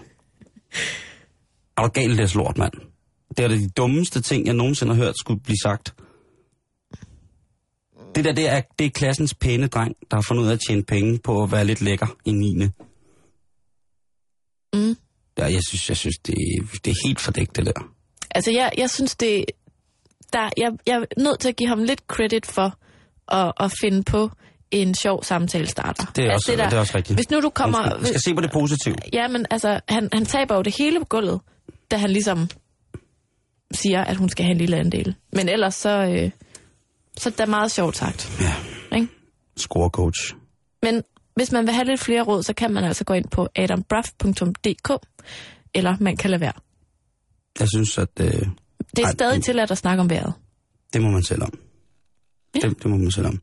[1.78, 2.74] Er du galt, det er lort, mand?
[3.38, 5.96] Det er de dummeste ting, jeg nogensinde har hørt skulle blive sagt.
[8.16, 10.60] Det der, det er, det er klassens pæne dreng, der har fundet ud af at
[10.68, 12.64] tjene penge på at være lidt lækker i 9.
[14.74, 14.98] Mm.
[15.38, 16.36] Ja, jeg synes, jeg synes det,
[16.86, 17.92] det er helt fordækt, det der.
[18.32, 19.46] Altså, jeg, jeg synes, det...
[20.34, 22.78] Der, jeg, jeg er nødt til at give ham lidt credit for
[23.36, 24.30] at, at finde på
[24.72, 26.06] en sjov samtale starter.
[26.16, 27.18] Det er, også, det, der, det er også rigtigt.
[27.18, 27.80] Hvis nu du kommer...
[27.80, 28.00] Undskyld.
[28.00, 28.96] Vi skal se på det positive.
[29.14, 31.42] Ja, men altså, han, han taber jo det hele på gulvet,
[31.92, 32.50] da han ligesom
[33.72, 35.16] siger, at hun skal have en lille andel.
[35.34, 36.32] Men ellers så, øh,
[37.18, 38.42] så er det meget sjovt sagt.
[38.42, 38.56] Ja,
[38.98, 39.08] Ikke?
[39.58, 40.36] score coach.
[40.84, 41.04] Men
[41.36, 44.92] hvis man vil have lidt flere råd, så kan man altså gå ind på adambruff.dk,
[45.74, 46.54] eller man kan lade være.
[47.60, 48.46] Jeg synes, at øh, Det
[48.98, 50.34] er Ej, stadig tilladt at snakke om vejret.
[50.94, 51.60] det må man selv om.
[52.56, 52.60] Ja.
[52.70, 53.42] Det, det må man selv om.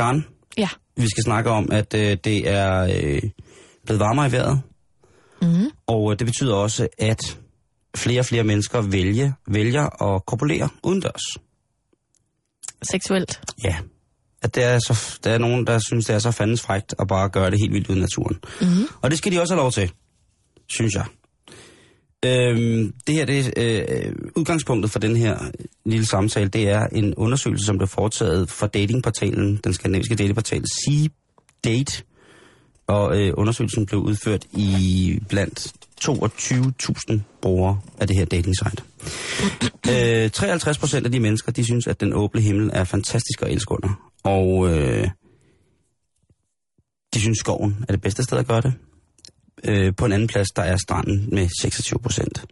[0.00, 0.26] Karen,
[0.58, 0.68] Ja.
[0.96, 3.22] vi skal snakke om, at øh, det er øh,
[3.84, 4.62] blevet varmere i vejret.
[5.42, 5.70] Mm-hmm.
[5.86, 7.38] Og øh, det betyder også, at
[7.96, 11.22] flere og flere mennesker vælger, vælger at kopulere udendørs.
[12.82, 13.40] Seksuelt.
[13.64, 13.76] Ja.
[14.42, 17.08] At der er, så, der er nogen, der synes, det er så fandens frægt at
[17.08, 18.38] bare gøre det helt vildt ude i naturen.
[18.60, 18.86] Mm-hmm.
[19.02, 19.92] Og det skal de også have lov til,
[20.68, 21.04] synes jeg.
[22.24, 25.38] Øhm, det her, det øh, udgangspunktet for den her
[25.84, 32.04] lille samtale, det er en undersøgelse, som blev foretaget for datingportalen, den skandinaviske datingportal C-Date.
[32.86, 35.72] Og øh, undersøgelsen blev udført i blandt
[36.04, 38.82] 22.000 brugere af det her dating site.
[40.24, 43.52] øh, 53 procent af de mennesker, de synes, at den åbne himmel er fantastisk at
[43.52, 44.10] elske under.
[44.24, 45.08] Og øh,
[47.14, 48.74] de synes, skoven er det bedste sted at gøre det.
[49.64, 52.44] Øh, på en anden plads, der er stranden med 26 procent.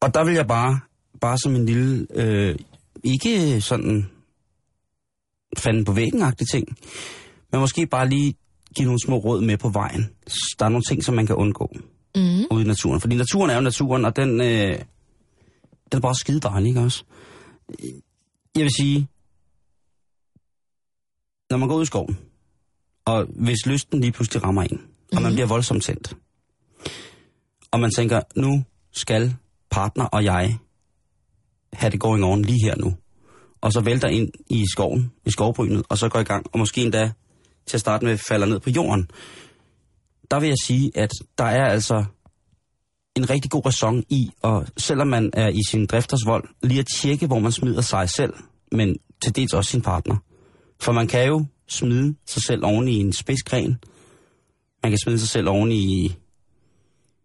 [0.00, 0.80] Og der vil jeg bare,
[1.20, 2.58] bare som en lille, øh,
[3.04, 4.10] ikke sådan
[5.58, 6.78] fanden på væggen ting,
[7.52, 8.34] men måske bare lige
[8.76, 10.10] give nogle små råd med på vejen.
[10.58, 11.76] Der er nogle ting, som man kan undgå
[12.14, 12.44] Mm-hmm.
[12.50, 13.00] ude i naturen.
[13.00, 14.78] Fordi naturen er jo naturen, og den, øh,
[15.92, 17.04] den er bare skide dejlig, ikke også?
[18.54, 19.08] Jeg vil sige,
[21.50, 22.18] når man går ud i skoven,
[23.04, 24.80] og hvis lysten lige pludselig rammer en,
[25.16, 25.34] og man Mhm.
[25.34, 26.16] bliver voldsomt tændt,
[27.70, 29.34] og man tænker, nu skal
[29.70, 30.58] partner og jeg
[31.72, 32.94] have det going on lige her nu,
[33.60, 36.82] og så vælter ind i skoven, i skovbrynet, og så går i gang, og måske
[36.82, 37.12] endda
[37.66, 39.10] til at starte med falder ned på jorden,
[40.30, 42.04] der vil jeg sige, at der er altså
[43.16, 46.86] en rigtig god ræson i, og selvom man er i sin drifters vold, lige at
[46.86, 48.32] tjekke, hvor man smider sig selv,
[48.72, 50.16] men til dels også sin partner.
[50.80, 53.78] For man kan jo smide sig selv oven i en spidsgren.
[54.82, 56.12] Man kan smide sig selv oven i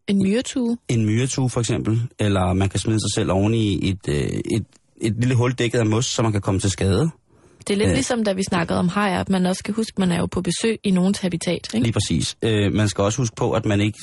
[0.07, 0.77] En myretue.
[0.87, 4.65] en myretue for eksempel, eller man kan smide sig selv oven i et, øh, et,
[5.01, 7.09] et lille hul dækket af mos, så man kan komme til skade.
[7.67, 7.93] Det er lidt Ja.
[7.93, 10.25] ligesom, da vi snakkede om hajer, at man også skal huske, at man er jo
[10.25, 11.67] på besøg i nogens habitat.
[11.73, 11.83] Ikke?
[11.83, 12.37] Lige præcis.
[12.41, 13.99] Øh, man skal også huske på, at man ikke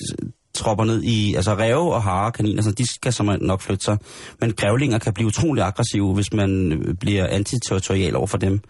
[0.54, 1.34] tropper ned i...
[1.34, 3.98] Altså ræve og hare, kaniner, så de skal som nok flytte sig.
[4.40, 8.60] Men grævlinger kan blive utrolig aggressive, hvis man øh, bliver antiterritorial over for dem.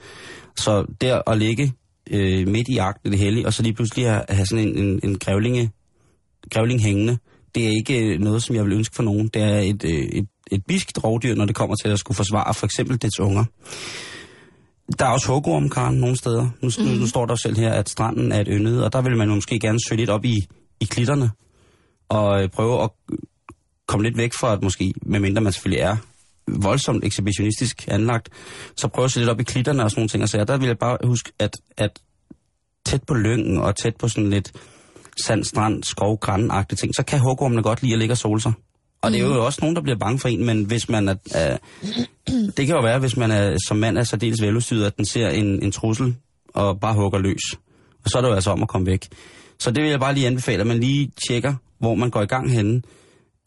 [0.56, 1.72] Så der at ligge
[2.10, 4.78] øh, midt i jagten i det hellige, og så lige pludselig have, have sådan en,
[4.78, 5.70] en, en grævlinge,
[6.50, 7.18] grævling hængende,
[7.54, 9.28] det er ikke øh, noget, som jeg vil ønske for nogen.
[9.28, 12.54] Det er et, øh, et, et biskt rovdyr, når det kommer til at skulle forsvare
[12.54, 13.44] for eksempel dets unger.
[14.98, 16.48] Der er også hugorm, Karen, nogle steder.
[16.62, 16.84] Nu, mm.
[16.84, 19.28] nu, nu står der selv her, at stranden er et yndet, og der vil man
[19.28, 20.36] måske gerne søge lidt op i,
[20.80, 21.30] i klitterne,
[22.08, 22.90] og øh, prøve at
[23.86, 25.96] komme lidt væk fra, at måske, medmindre man selvfølgelig er
[26.48, 28.28] voldsomt ekshibitionistisk anlagt,
[28.76, 30.22] så prøve at se lidt op i klitterne og sådan nogle ting.
[30.22, 32.00] Og så der vil jeg bare huske, at, at
[32.86, 34.52] tæt på lyngen og tæt på sådan lidt
[35.24, 38.52] sand, strand, skov, græn ting, så kan hugormene godt lide at ligge og sole sig.
[39.02, 41.14] Og det er jo også nogen, der bliver bange for en, men hvis man er...
[41.30, 41.58] er
[42.56, 45.28] det kan jo være, hvis man er, som mand er særdeles veludstyret, at den ser
[45.28, 46.16] en, en trussel
[46.54, 47.42] og bare hugger løs.
[48.04, 49.08] Og så er det jo altså om at komme væk.
[49.58, 52.26] Så det vil jeg bare lige anbefale, at man lige tjekker, hvor man går i
[52.26, 52.82] gang henne.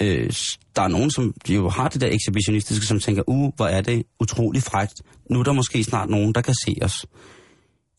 [0.01, 0.31] Øh,
[0.75, 4.03] der er nogen, som jo har det der ekshibitionistiske, som tænker, uh, hvor er det
[4.19, 4.93] utrolig frækt.
[5.31, 7.05] Nu er der måske snart nogen, der kan se os.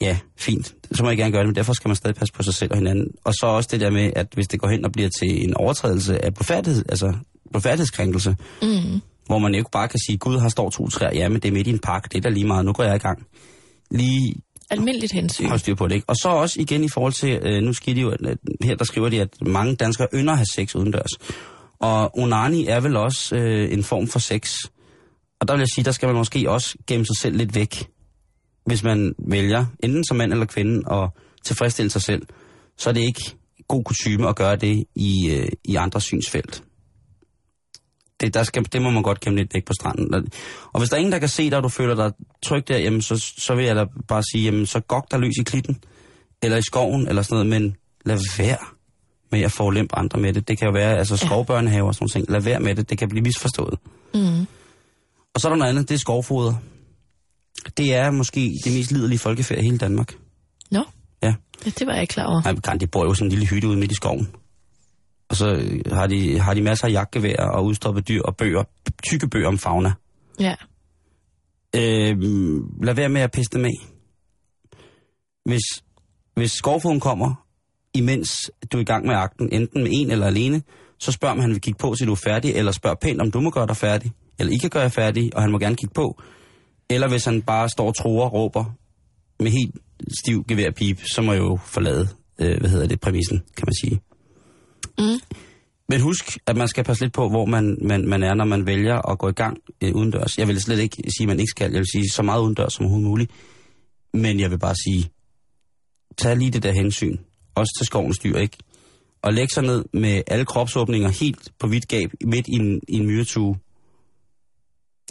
[0.01, 0.75] Ja, fint.
[0.93, 2.71] Så må jeg gerne gøre det, men derfor skal man stadig passe på sig selv
[2.73, 3.07] og hinanden.
[3.25, 5.55] Og så også det der med, at hvis det går hen og bliver til en
[5.55, 7.13] overtrædelse af blodfærdighed, altså
[7.51, 9.01] blodfærdighedskrænkelse, Mm.
[9.27, 11.53] hvor man ikke bare kan sige, gud, her står to træer, ja, men det er
[11.53, 13.27] midt i en park, det er da lige meget, nu går jeg i gang.
[13.91, 14.35] Lige
[14.71, 15.47] Almindeligt hensyn.
[15.49, 16.09] hold styr på det, ikke?
[16.09, 18.85] Og så også igen i forhold til, øh, nu skriver de jo, at, her der
[18.85, 21.11] skriver de, at mange danskere ynder at have sex udendørs.
[21.79, 24.55] Og onani er vel også øh, en form for sex.
[25.41, 27.89] Og der vil jeg sige, der skal man måske også gemme sig selv lidt væk.
[28.67, 31.11] Hvis man vælger, enten som mand eller kvinde, at
[31.45, 32.23] tilfredsstille sig selv,
[32.79, 33.37] så er det ikke
[33.69, 36.63] god kutume at gøre det i, øh, i andres synsfelt.
[38.21, 40.15] Det, der skal, det må man godt gemme lidt væk på stranden.
[40.15, 40.23] Og-
[40.73, 42.13] Og hvis der er ingen, der kan se dig, og du føler dig
[42.43, 45.35] tryg der, jamen, så, så vil jeg da bare sige, jamen, så gok der løs
[45.41, 45.79] i klitten,
[46.43, 48.76] eller i skoven, eller sådan noget, men lad være
[49.33, 50.49] med at forulempe andre med det.
[50.49, 52.31] Det kan jo være, altså skovbørnehaver og sådan noget.
[52.31, 53.79] Lad være med det, det kan blive misforstået.
[54.15, 54.47] Mm.
[55.35, 56.55] Og så er der noget andet, det er skovfoder.
[57.77, 60.15] Det er måske det mest liderlige folkefærd i hele Danmark.
[60.71, 60.85] Nå,
[61.23, 61.35] Ja.
[61.65, 62.43] ja, det var jeg ikke klar over.
[62.67, 64.29] Nej, de bor jo sådan en lille hytte ude midt i skoven.
[65.29, 68.65] Og så øh, har de, har de masser af jagtgevær og udstoppet dyr og bøger,
[69.09, 69.93] tykke bøger om fauna.
[70.41, 70.55] Ja.
[71.77, 72.17] Øh,
[72.83, 73.75] lad være med at pisse dem af.
[75.45, 75.63] Hvis,
[76.35, 77.46] hvis skovfoden kommer,
[77.97, 80.63] imens du er i gang med akten, enten med en eller alene,
[80.99, 83.31] så spørg om han vil kigge på, til du er færdig, eller spørg pænt, om
[83.31, 85.77] du må gøre dig færdig, eller I kan gøre jer færdig, og han må gerne
[85.77, 86.23] kigge på.
[86.91, 88.65] Eller hvis han bare står og tror og råber
[89.41, 89.75] med helt
[90.21, 92.09] stiv geværpip, så må jeg jo forlade,
[92.41, 94.01] øh, hvad hedder det, præmissen, kan man sige.
[94.99, 95.21] Mm.
[95.89, 98.67] Men husk, at man skal passe lidt på, hvor man, man, man er, når man
[98.67, 100.39] vælger at gå i gang øh, udendørs.
[100.39, 101.71] Jeg vil slet ikke sige, at man ikke skal.
[101.73, 103.31] Jeg vil sige, så meget udendørs som overhovedet muligt.
[104.15, 105.11] Men jeg vil bare sige,
[106.17, 107.17] tag lige det der hensyn.
[107.57, 108.57] Også til skovens dyr, ikke?
[109.23, 112.95] Og læg sig ned med alle kropsåbninger helt på vidt gab, midt i en, i
[112.97, 113.57] en myretue.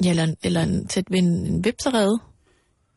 [0.04, 2.20] ja eller, en, eller en, tæt ved en, en vipserede.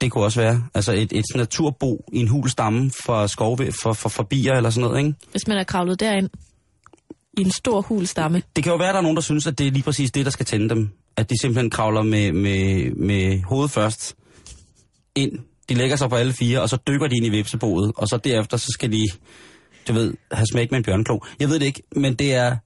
[0.00, 0.64] Det kunne også være.
[0.74, 4.70] Altså et, et naturbo i en hul stamme for skov, for, for, for bier eller
[4.70, 5.14] sådan noget, ikke?
[5.30, 6.28] Hvis man er kravlet derind
[7.38, 8.42] i en stor hul stamme.
[8.56, 10.10] Det kan jo være, at der er nogen, der synes, at det er lige præcis
[10.10, 10.88] det, der skal tænde dem.
[11.16, 14.16] At de simpelthen kravler med, med, med hovedet først
[15.14, 15.38] ind.
[15.68, 17.92] De lægger sig på alle fire, og så dykker de ind i vipseboet.
[17.96, 19.06] Og så derefter, så skal de,
[19.88, 21.18] du ved, have smæk med en bjørnklo.
[21.40, 22.56] Jeg ved det ikke, men det er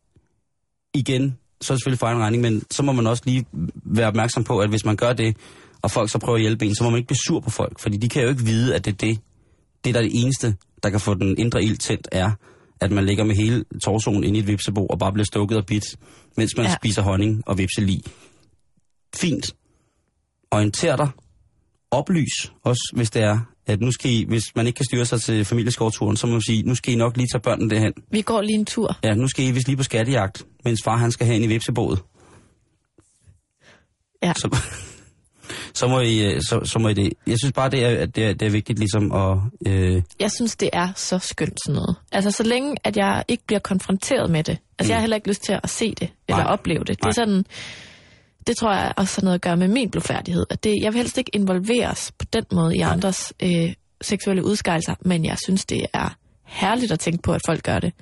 [0.94, 4.06] igen, så er det selvfølgelig for egen regning, men så må man også lige være
[4.06, 5.36] opmærksom på, at hvis man gør det,
[5.82, 7.78] og folk så prøver at hjælpe en, så må man ikke blive sur på folk.
[7.78, 9.18] Fordi de kan jo ikke vide, at det er det,
[9.84, 12.30] det der er det eneste, der kan få den indre ild tændt, er,
[12.80, 15.66] at man ligger med hele torsoen inde i et vipsebo og bare bliver stukket og
[15.66, 15.84] bit,
[16.36, 16.66] mens man.
[16.66, 16.74] Ja.
[16.74, 18.06] spiser honning og vipseli.
[19.16, 19.54] Fint.
[20.50, 21.08] Orienter dig.
[21.92, 25.20] Oplys også, hvis det er, at nu skal I, hvis man ikke kan styre sig
[25.22, 27.92] til familieskovturen, så må man sige, nu skal I nok lige tage børnene derhen.
[28.10, 28.98] Vi går lige en tur.
[29.04, 31.98] Ja, nu skal I vist lige på skattejagt, mens far han skal hen i vipseboet.
[34.22, 34.32] Ja.
[34.36, 34.56] Så,
[35.74, 37.12] så, må I, øh, så, så må I det.
[37.26, 39.38] Jeg synes bare, det er, at det er, det er vigtigt ligesom at...
[39.66, 41.96] Øh, Jeg synes, det er så skønt sådan noget.
[42.12, 44.58] Altså, så længe, at jeg ikke bliver konfronteret med det.
[44.78, 44.88] Altså, mm.
[44.88, 46.52] jeg har heller ikke lyst til at se det, eller Nej.
[46.52, 46.88] opleve det.
[46.88, 47.08] Det Nej.
[47.08, 47.44] er sådan...
[48.46, 50.46] Det tror jeg også har noget at gøre med min blodfærdighed.
[50.50, 54.94] At det, jeg vil helst ikke involveres på den måde i andres øh, seksuelle udskejelser,
[55.00, 57.92] men jeg synes, det er herligt at tænke på, at folk gør det.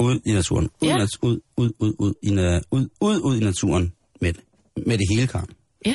[0.00, 0.64] Ud i naturen.
[0.82, 0.96] Ud, Ja.
[0.98, 1.06] ja.
[1.22, 4.40] ud, ud, ud, ud, i, na- ud, ud, ud i naturen med, det.
[4.86, 5.48] med det hele, Karen.
[5.86, 5.94] Ja,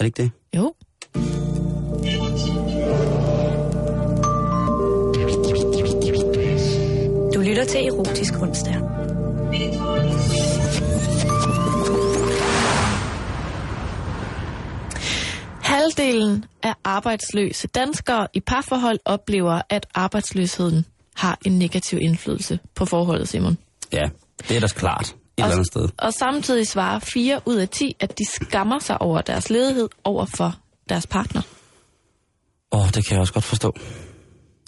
[0.00, 0.30] Er det ikke det?
[0.56, 0.74] jo.
[7.34, 8.74] Du lytter til Erotisk Onsdag.
[15.86, 23.28] Halvdelen af arbejdsløse danskere i parforhold oplever, at arbejdsløsheden har en negativ indflydelse på forholdet,
[23.28, 23.58] Simon.
[23.92, 24.02] Ja,
[24.48, 25.08] det er da klart.
[25.08, 25.88] Et eller andet sted.
[25.98, 30.24] Og samtidig svarer 4 ud af 10, at de skammer sig over deres ledighed over
[30.24, 31.42] for deres partner.
[32.72, 33.72] Åh, oh, det kan jeg også godt forstå.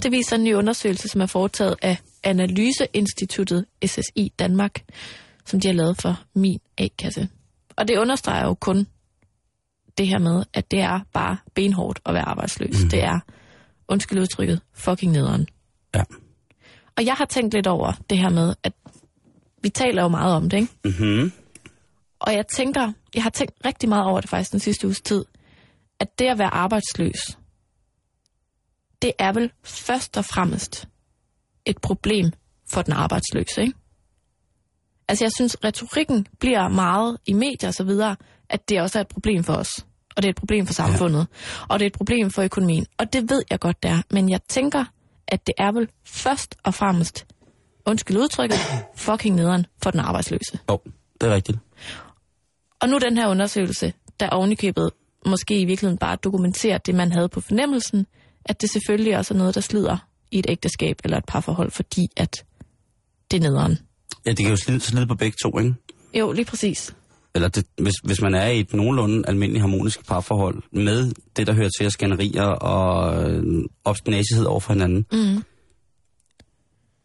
[0.03, 4.85] Det viser en ny undersøgelse, som er foretaget af Analyseinstituttet SSI Danmark,
[5.47, 7.29] som de har lavet for min A-kasse.
[7.77, 8.87] Og det understreger jo kun
[9.99, 12.83] det her med, at det er bare benhårdt at være arbejdsløs.
[12.83, 12.89] Mm.
[12.89, 13.21] Det er,
[13.89, 15.47] undskyld udtrykket, fucking nederen.
[15.95, 16.03] Ja.
[16.97, 18.73] Og jeg har tænkt lidt over det her med, at
[19.63, 20.73] vi taler jo meget om det, ikke?
[20.85, 21.33] Mm-hmm.
[22.21, 25.25] Og jeg tænker, jeg har tænkt rigtig meget over det faktisk den sidste uges tid,
[26.01, 27.39] at det at være arbejdsløs,
[29.03, 30.89] det er vel først og fremmest
[31.65, 32.33] et problem
[32.71, 33.75] for den arbejdsløse, ikke?
[35.09, 38.17] Altså jeg synes, retorikken bliver meget i medier og så videre,
[38.49, 39.87] at det også er et problem for os.
[40.19, 41.19] Og det er et problem for samfundet.
[41.19, 41.65] Ja.
[41.69, 42.87] Og det er et problem for økonomien.
[42.99, 44.03] Og det ved jeg godt, det er.
[44.11, 44.85] Men jeg tænker,
[45.29, 47.27] at det er vel først og fremmest,
[47.87, 48.59] undskyld udtrykket,
[49.07, 50.59] fucking nederen for den arbejdsløse.
[50.69, 50.79] Jo, oh,
[51.21, 51.59] det er rigtigt.
[52.81, 54.91] Og nu den her undersøgelse, der ovenikøbet
[55.27, 58.07] måske i virkeligheden bare dokumenterer det, man havde på fornemmelsen,
[58.45, 59.97] at det selvfølgelig også er noget, der slider
[60.31, 62.45] i et ægteskab eller et parforhold, fordi at
[63.31, 63.79] det er nederen.
[64.27, 65.75] Ja, det kan jo slide, slide på begge to, ikke?
[66.15, 66.95] Jo, lige præcis.
[67.39, 71.53] Eller det, hvis, hvis man er i et nogenlunde almindeligt harmonisk parforhold med det, der
[71.53, 73.43] hører til at skænderier og øh,
[73.85, 75.43] obstinasighed over for hinanden, Mm.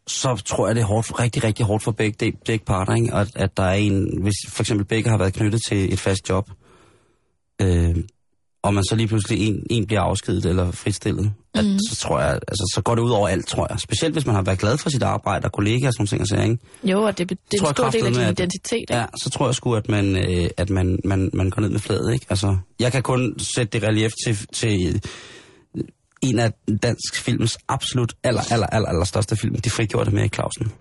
[0.06, 3.14] så tror jeg, det er hårdt, rigtig, rigtig hårdt for begge, de- begge parter, ikke?
[3.14, 6.28] At, at der er en, hvis for eksempel begge har været knyttet til et fast
[6.28, 6.50] job,
[7.62, 7.96] øh,
[8.64, 11.78] og man så lige pludselig en, en bliver afskedet eller fritstillet, at, Mhm.
[11.90, 13.80] så tror jeg, altså, så går det ud over alt, tror jeg.
[13.80, 16.26] Specielt hvis man har været glad for sit arbejde og kollegaer og sådan ting, og
[16.28, 16.58] sager, ikke?
[16.84, 18.72] Jo, og det, det er en stor del af din at- identitet.
[18.80, 18.94] ikke?
[18.96, 21.80] Ja, så tror jeg sgu, at man, øh, at man, man, man går ned med
[21.80, 22.26] fladet, ikke?
[22.28, 25.00] Altså, jeg kan kun sætte det relief til, til
[25.76, 25.82] øh,
[26.22, 30.72] en af dansk films absolut aller, aller, aller, aller største film, De frigjorte med Clausen.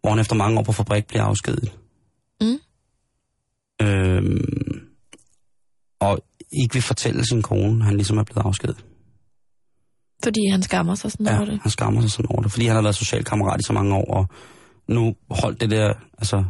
[0.00, 1.72] Hvor han efter mange år på fabrik bliver afskediget.
[2.40, 2.58] Mm.
[3.82, 4.80] Øhm,
[6.00, 6.18] og
[6.52, 8.84] ikke vil fortælle sin kone, han ligesom er blevet afskediget.
[10.24, 11.58] Fordi han skammer sig sådan Ja, over det.
[11.62, 14.14] han skammer sig sådan over det, fordi han har været socialkammerat i så mange år,
[14.14, 14.26] og
[14.88, 16.44] nu holdt det der, altså,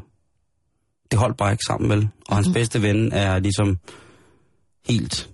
[1.10, 2.08] det holdt bare ikke sammen, vel?
[2.28, 2.54] Og hans Mhm.
[2.54, 3.78] bedste ven er ligesom
[4.88, 5.30] helt,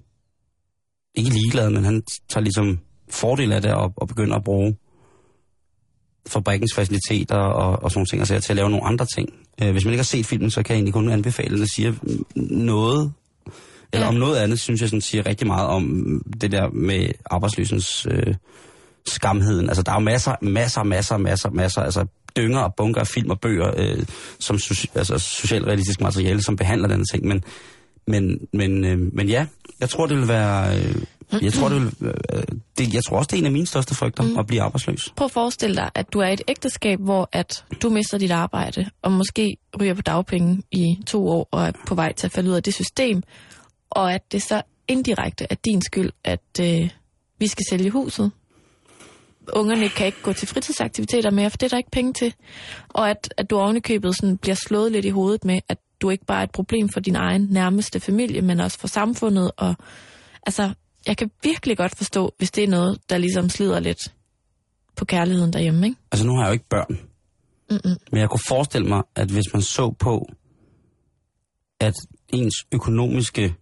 [1.14, 2.78] ikke ligeglad, men han tager ligesom
[3.10, 4.76] fordel af det og, og begynder at bruge
[6.26, 9.28] fabrikkens faciliteter og, og sådan nogle ting, altså til at lave nogle andre ting.
[9.62, 11.72] Øh, hvis man ikke har set filmen, så kan jeg egentlig kun anbefale, at det
[11.74, 11.92] siger
[12.36, 13.12] noget,
[13.94, 14.08] eller Ja.
[14.08, 18.34] om noget andet, synes jeg sådan siger rigtig meget om det der med arbejdsløsens øh,
[19.06, 19.68] skamheden.
[19.68, 23.30] Altså, der er jo masser, masser, masser, masser, masser, altså dynger og bunker af film
[23.30, 24.04] og bøger, øh,
[24.38, 27.26] som soci, altså, socialrealistisk materiale, som behandler denne ting.
[27.26, 27.44] Men,
[28.06, 29.46] men, men, øh, men ja,
[29.80, 30.78] jeg tror, det vil være...
[30.78, 30.94] Øh,
[31.42, 31.92] jeg tror, det vil,
[32.32, 32.42] øh,
[32.78, 34.38] det, jeg tror også, det er en af mine største frygter, mm.
[34.38, 35.12] at blive arbejdsløs.
[35.16, 38.30] Prøv at forestille dig, at du er i et ægteskab, hvor at du mister dit
[38.30, 42.32] arbejde, og måske ryger på dagpenge i to år, og er på vej til at
[42.32, 43.22] falde ud af det system,
[43.90, 46.90] og at det så indirekte er din skyld, at øh,
[47.38, 48.32] vi skal sælge huset.
[49.52, 52.34] Ungerne kan ikke gå til fritidsaktiviteter mere, for det er der ikke penge til.
[52.88, 56.24] Og at, at du ovenikøbet sådan bliver slået lidt i hovedet med, at du ikke
[56.24, 59.50] bare er et problem for din egen nærmeste familie, men også for samfundet.
[59.56, 59.74] Og
[60.46, 60.70] altså,
[61.06, 64.12] jeg kan virkelig godt forstå, hvis det er noget, der ligesom slider lidt
[64.96, 66.00] på kærligheden derhjemme, ikke?
[66.12, 66.98] Altså, nu har jeg jo ikke børn.
[67.70, 67.96] Mm-mm.
[68.12, 70.28] Men jeg kunne forestille mig, at hvis man så på,
[71.80, 71.94] at
[72.28, 73.54] ens økonomiske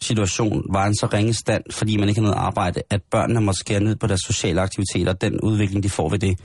[0.00, 3.52] situation var en så ringe stand, fordi man ikke har noget arbejde, at børnene må
[3.52, 6.40] skære ned på deres sociale aktiviteter, og den udvikling, de får ved det,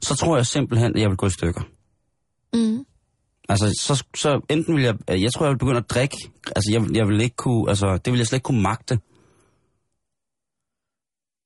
[0.00, 1.62] så tror jeg simpelthen, at jeg vil gå i stykker.
[2.54, 2.84] Mm.
[3.48, 6.96] Altså, så, så enten vil jeg, jeg tror, jeg vil begynde at drikke, altså, jeg,
[6.96, 8.98] jeg vil ikke kunne, altså, det vil jeg slet ikke kunne magte.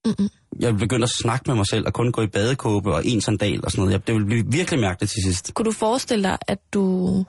[0.06, 0.28] Mm-mm.
[0.60, 3.20] Jeg vil begynde at snakke med mig selv, og kun gå i badekåbe og en
[3.20, 3.92] sandal og sådan noget.
[3.92, 5.54] Jeg, det vil blive virkelig mærkeligt til sidst.
[5.54, 7.24] Kunne du forestille dig, at du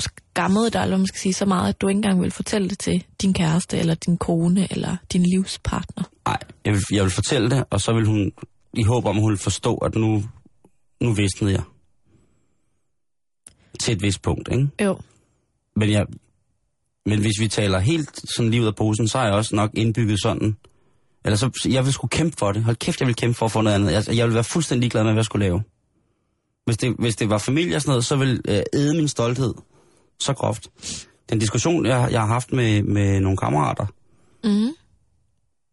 [0.00, 2.78] skammede dig, eller man skal sige, så meget, at du ikke engang ville fortælle det
[2.78, 6.04] til din kæreste, eller din kone, eller din livspartner?
[6.26, 8.32] Nej, jeg vil, jeg vil fortælle det, og så vil hun,
[8.74, 10.24] i håb om, at hun vil forstå, at nu,
[11.00, 11.62] nu visnede jeg.
[13.80, 14.68] Til et vist punkt, ikke?
[14.82, 14.98] Jo.
[15.76, 16.06] Men, jeg,
[17.06, 19.70] men hvis vi taler helt sådan lige ud af posen, så er jeg også nok
[19.74, 20.56] indbygget sådan.
[21.24, 22.64] Eller så, jeg vil skulle kæmpe for det.
[22.64, 23.92] Hold kæft, jeg vil kæmpe for at få noget andet.
[23.92, 25.62] Jeg, jeg vil være fuldstændig ligeglad med, hvad jeg skulle lave.
[26.64, 29.54] Hvis det, hvis det var familie og sådan noget, så ville øh, æde min stolthed
[30.20, 30.68] så groft.
[31.30, 33.86] Den diskussion, jeg, jeg har haft med, med nogle kammerater,
[34.44, 34.68] Mm.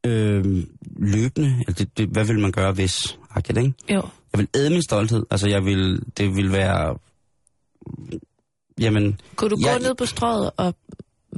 [0.10, 0.64] øh,
[1.00, 3.74] løbende, eller det, det, hvad vil man gøre hvis, agtigt, ikke?
[3.90, 4.02] Jo.
[4.34, 5.26] Jeg vil æde min stolthed.
[5.32, 6.98] Altså, jeg vil, det vil være...
[8.80, 10.76] Jamen, Kunne du Jeg- gå ned på strøget og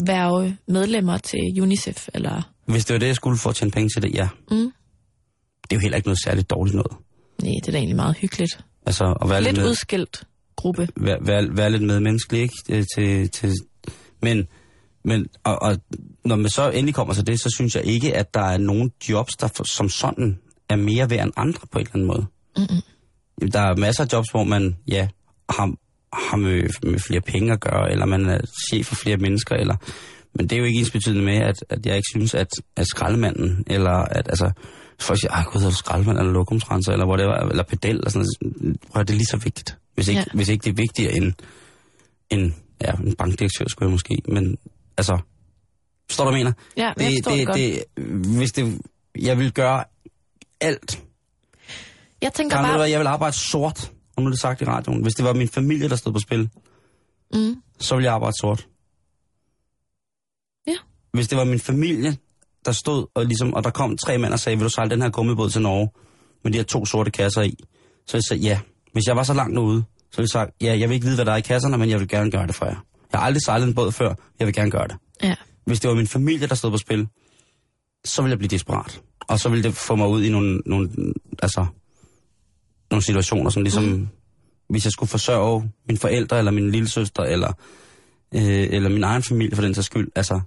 [0.06, 2.42] være medlemmer til UNICEF, eller...
[2.66, 4.30] hvis det var det, jeg skulle for at tjene penge til det, ja.
[4.52, 4.58] Mm.
[4.58, 6.92] Det er jo heller ikke noget særligt dårligt noget.
[7.44, 8.60] Nej, det er da egentlig meget hyggeligt.
[8.86, 10.24] Altså, at være lidt, Lidt udskilt
[10.60, 10.88] gruppe.
[10.98, 12.56] være, være, være lidt medmenneskelig, ikke?
[12.70, 13.54] Øh, Til, til,
[14.22, 14.48] men,
[15.06, 15.78] men og, og,
[16.26, 18.92] når man så endelig kommer til det, så synes jeg ikke, at der er nogen
[19.10, 20.40] jobs, der for, som sådan
[20.70, 22.26] er mere værd end andre på en eller anden måde.
[22.58, 23.50] Mm-mm.
[23.52, 25.08] Der er masser af jobs, hvor man, ja,
[25.50, 25.74] har,
[26.14, 28.40] har med, med flere penge at gøre, eller man er
[28.70, 29.76] chef for flere mennesker, eller,
[30.36, 32.88] men det er jo ikke ens betydende med, at, at jeg ikke synes, at, at
[32.88, 34.52] skraldemanden, eller at, altså,
[35.00, 38.26] folk siger, ej gud, er du skraldemand, eller lokumsrenser, eller whatever, eller pedel, eller sådan
[38.42, 38.78] noget.
[38.92, 39.78] Prøv, det er lige så vigtigt.
[40.00, 40.26] Hvis ikke, Ja.
[40.34, 41.34] hvis ikke det er vigtigere end,
[42.30, 44.58] end ja, en bankdirektør, skulle jeg måske, men
[44.98, 45.20] altså,
[46.10, 46.54] forstår du, hvad jeg mener?
[46.78, 48.26] Ja, jeg forstår det, det, godt.
[48.28, 48.82] det, hvis det,
[49.20, 49.84] jeg vil gøre
[50.62, 51.04] alt.
[52.22, 52.78] jeg tænker Karen, bare...
[52.78, 55.02] hvad, jeg vil arbejde sort, og nu er det sagt i radioen.
[55.02, 56.50] Hvis det var min familie, der stod på spil,
[57.34, 57.56] Mm.
[57.80, 58.68] så ville jeg arbejde sort.
[60.68, 60.76] Ja.
[61.14, 62.18] Hvis det var min familie,
[62.66, 65.02] der stod, og, ligesom, og der kom tre mænd og sagde, vil du sejle den
[65.02, 65.90] her gummibåd til Norge,
[66.44, 67.56] med de her to sorte kasser i,
[68.08, 68.60] så jeg sige, ja.
[68.94, 71.16] Hvis jeg var så langt ude, så ville jeg sige, ja, jeg vil ikke vide,
[71.16, 72.86] hvad der er i kasserne, men jeg vil gerne gøre det for jer.
[73.12, 74.98] Jeg har aldrig sejlet en båd før, jeg vil gerne gøre det.
[75.24, 75.36] Ja.
[75.66, 77.08] Hvis det var min familie, der stod på spil,
[78.06, 79.02] så ville jeg blive desperat.
[79.28, 80.90] Og så ville det få mig ud i nogle, nogle,
[81.42, 81.66] altså,
[82.92, 84.08] nogle situationer, som ligesom, mm.
[84.70, 87.54] hvis jeg skulle forsørge mine forældre, eller min lille søster, eller,
[88.36, 90.40] øh, eller min egen familie for den sags skyld, altså,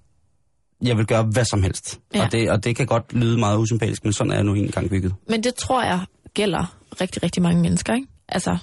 [0.82, 2.00] jeg vil gøre hvad som helst.
[2.14, 2.24] Ja.
[2.24, 4.90] Og, det, og det kan godt lyde meget usympatisk, men sådan er jeg nu engang
[4.90, 5.14] bygget.
[5.28, 6.00] Men det tror jeg
[6.34, 8.06] gælder rigtig, rigtig mange mennesker, ikke?
[8.34, 8.58] Altså,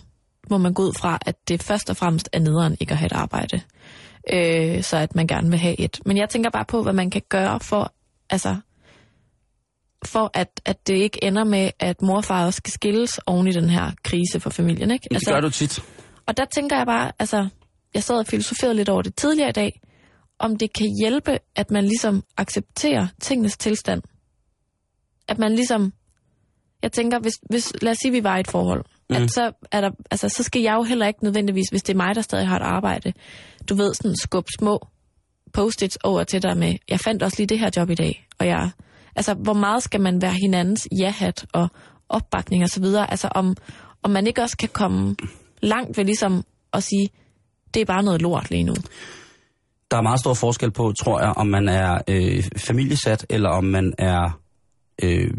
[0.50, 3.06] må man gå ud fra, at det først og fremmest er nederen ikke at have
[3.06, 3.62] et arbejde.
[4.34, 6.00] Øh, så at man gerne vil have et.
[6.06, 7.94] Men jeg tænker bare på, hvad man kan gøre for,
[8.30, 8.56] altså,
[10.06, 13.48] for at, at det ikke ender med, at mor og far også skal skilles oven
[13.48, 15.04] i den her krise for familien, ikke?
[15.04, 15.84] Det altså, gør du tit.
[16.26, 17.48] Og der tænker jeg bare, altså,
[17.94, 19.82] jeg sad og filosoferede lidt over det tidligere i dag,
[20.40, 24.02] om det kan hjælpe, at man ligesom accepterer tingenes tilstand.
[25.28, 25.94] At man ligesom,
[26.84, 29.16] jeg tænker, hvis, hvis lad os sige, vi var i et forhold, mm.
[29.16, 31.98] at så, er der, altså, så skal jeg jo heller ikke nødvendigvis, hvis det er
[31.98, 33.14] mig, der stadig har et arbejde,
[33.70, 34.88] du ved, sådan skub små
[35.54, 38.48] post-its over til dig med, jeg fandt også lige det her job i dag, og
[38.48, 38.70] jeg,
[39.16, 41.68] altså, hvor meget skal man være hinandens ja-hat og
[42.10, 43.56] opbakning og så videre, altså om,
[44.04, 45.16] om man ikke også kan komme
[45.62, 46.44] langt ved ligesom
[46.74, 47.10] at sige,
[47.74, 48.74] det er bare noget lort lige nu.
[49.92, 53.64] Der er meget stor forskel på, tror jeg, om man er øh, familiesat, eller om
[53.64, 54.40] man er
[55.04, 55.34] øh,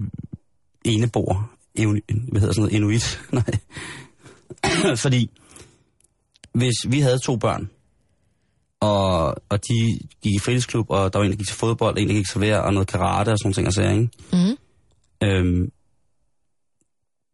[0.85, 1.50] eneboer.
[1.77, 2.77] Euni, hvad hedder sådan noget?
[2.77, 3.21] Inuit?
[3.33, 4.97] Nej.
[4.97, 5.31] Fordi,
[6.53, 7.71] hvis vi havde to børn,
[8.81, 12.09] og, og de gik i fritidsklub, og der var en, der gik til fodbold, en,
[12.09, 14.11] der gik til server, og noget karate og sådan ting, og sager, ikke?
[14.33, 14.57] Mm.
[15.29, 15.71] Øhm,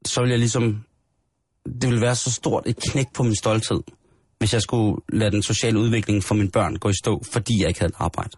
[0.07, 0.85] så ville jeg ligesom...
[1.65, 3.81] Det ville være så stort et knæk på min stolthed,
[4.39, 7.69] hvis jeg skulle lade den sociale udvikling for mine børn gå i stå, fordi jeg
[7.69, 8.31] ikke havde et arbejde.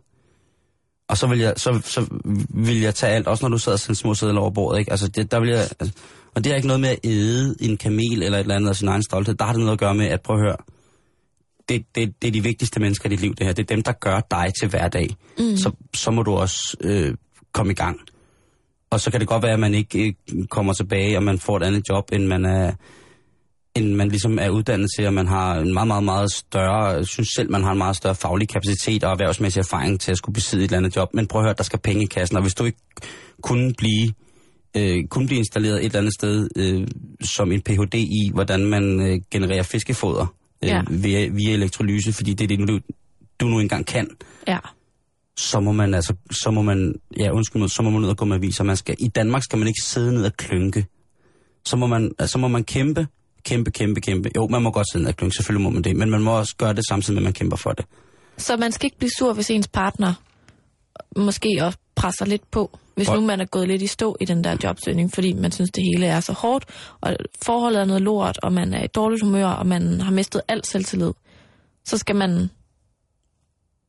[1.09, 2.07] Og så vil jeg, så, så
[2.49, 4.91] vil jeg tage alt, også når du sad og sendte små sædler over bordet, ikke?
[4.91, 5.95] Altså, det, der vil jeg, altså,
[6.35, 8.77] og det er ikke noget med at æde en kamel eller et eller andet af
[8.77, 9.35] sin egen stolthed.
[9.35, 10.57] Der har det noget at gøre med, at prøv at høre,
[11.69, 13.53] det, det, det er de vigtigste mennesker i dit liv, det her.
[13.53, 15.17] Det er dem, der gør dig til hverdag.
[15.39, 15.57] Mm.
[15.57, 17.15] Så, så må du også øh,
[17.53, 18.01] komme i gang.
[18.91, 21.57] Og så kan det godt være, at man ikke øh, kommer tilbage, og man får
[21.57, 22.73] et andet job, end man er,
[23.79, 27.29] end man ligesom er uddannet til, og man har en meget, meget, meget større, synes
[27.37, 30.65] selv, man har en meget større faglig kapacitet og erhvervsmæssig erfaring til at skulle besidde
[30.65, 31.15] et eller andet job.
[31.15, 32.79] Men prøv at høre, der skal penge i kassen, og hvis du ikke
[33.43, 34.13] kunne blive,
[34.77, 36.87] øh, kunne blive installeret et eller andet sted øh,
[37.21, 37.95] som en Ph.D.
[37.95, 40.23] i, hvordan man øh, genererer fiskefoder
[40.65, 40.77] øh, Ja.
[40.77, 40.83] ja.
[40.91, 42.79] via, via elektrolyse, fordi det er det, du,
[43.41, 44.09] du nu engang kan,
[44.49, 44.59] Ja.
[45.37, 48.17] så må man altså, så må man, ja undskyld mig, så må man ud og
[48.17, 48.65] gå med aviser.
[48.65, 50.87] Man skal, I Danmark skal man ikke sidde ned og klynke.
[51.67, 53.07] Så må man, altså, så må man kæmpe,
[53.49, 54.31] kæmpe, kæmpe, kæmpe.
[54.37, 56.39] Jo, man må godt sidde ned og klynke, selvfølgelig må man det, men man må
[56.39, 57.85] også gøre det samtidig med, at man kæmper for det.
[58.37, 60.15] Så man skal ikke blive sur, hvis ens partner
[61.17, 64.25] måske også presser lidt på, hvis Hvor- nu man er gået lidt i stå i
[64.25, 66.65] den der jobsøgning, fordi man synes, det hele er så hårdt,
[67.01, 70.41] og forholdet er noget lort, og man er i dårligt humør, og man har mistet
[70.49, 71.13] al selvtillid.
[71.85, 72.51] Så skal man...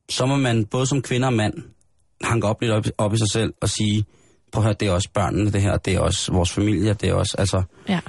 [0.09, 1.53] Så må man både som kvinde og mand
[2.23, 4.05] hanke op lidt op, op i sig selv og sige,
[4.51, 7.09] prøv at høre, det er også børnene, det her, det er også vores familie, det
[7.09, 7.99] er også, altså, Ja.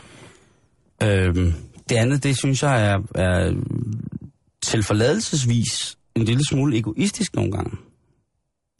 [1.03, 1.53] Øhm,
[1.88, 3.53] det andet, det synes jeg er, er
[4.62, 7.70] tilforladelsesvis en lille smule egoistisk nogle gange.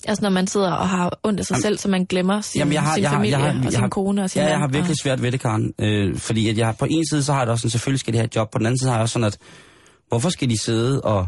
[0.05, 2.59] Altså når man sidder og har ondt af sig Jamen- selv, så man glemmer sin,
[2.59, 4.31] Jamen, jeg har, sin jeg har, familie jeg har, og jeg sin har, kone og
[4.31, 5.73] sin Ja, jeg mand har virkelig og- svært ved det, Karen.
[5.79, 8.13] Øh, fordi at jeg på en side, så har jeg det også sådan, selvfølgelig skal
[8.13, 8.51] de have et job.
[8.51, 9.39] På den anden side har jeg også sådan, at
[10.09, 11.27] hvorfor skal de sidde og,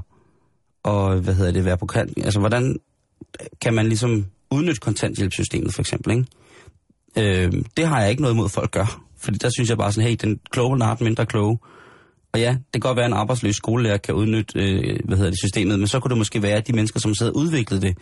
[0.85, 2.13] og hvad hedder det, være på kant?
[2.25, 2.77] Altså, hvordan
[3.61, 6.27] kan man ligesom udnytte kontanthjælpssystemet, for eksempel, ikke?
[7.47, 9.02] Øh, det har jeg ikke noget imod, folk gør.
[9.23, 11.59] Fordi der synes jeg bare sådan, hey, den kloge nart mindre kloge.
[12.33, 15.31] Og ja, det kan godt være, at en arbejdsløs skolelærer kan udnytte øh, hvad hedder
[15.31, 17.81] det, systemet, men så kunne det måske være, at de mennesker, som sidder og udviklede
[17.81, 17.99] det,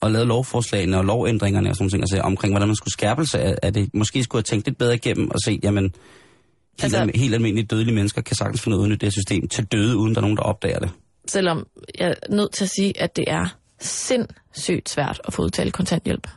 [0.00, 3.56] og lavede lovforslagene og lovændringerne og sådan ting, altså omkring, hvordan man skulle skærpelse af,
[3.62, 7.34] af det, måske skulle have tænkt lidt bedre igennem og set, jamen, helt, Altså- helt
[7.34, 10.14] almindelige dødelige mennesker kan sagtens finde ud af at udnytte det system til døde, uden
[10.14, 10.90] der er nogen, der opdager det.
[11.28, 11.66] Selvom
[11.98, 16.28] jeg er nødt til at sige, at det er sindssygt svært at få udtalt kontanthjælp.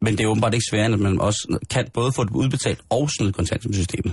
[0.00, 3.10] Men det er åbenbart ikke sværere, at man også kan både få det udbetalt og
[3.10, 4.12] snyde kontanthjælpssystemet.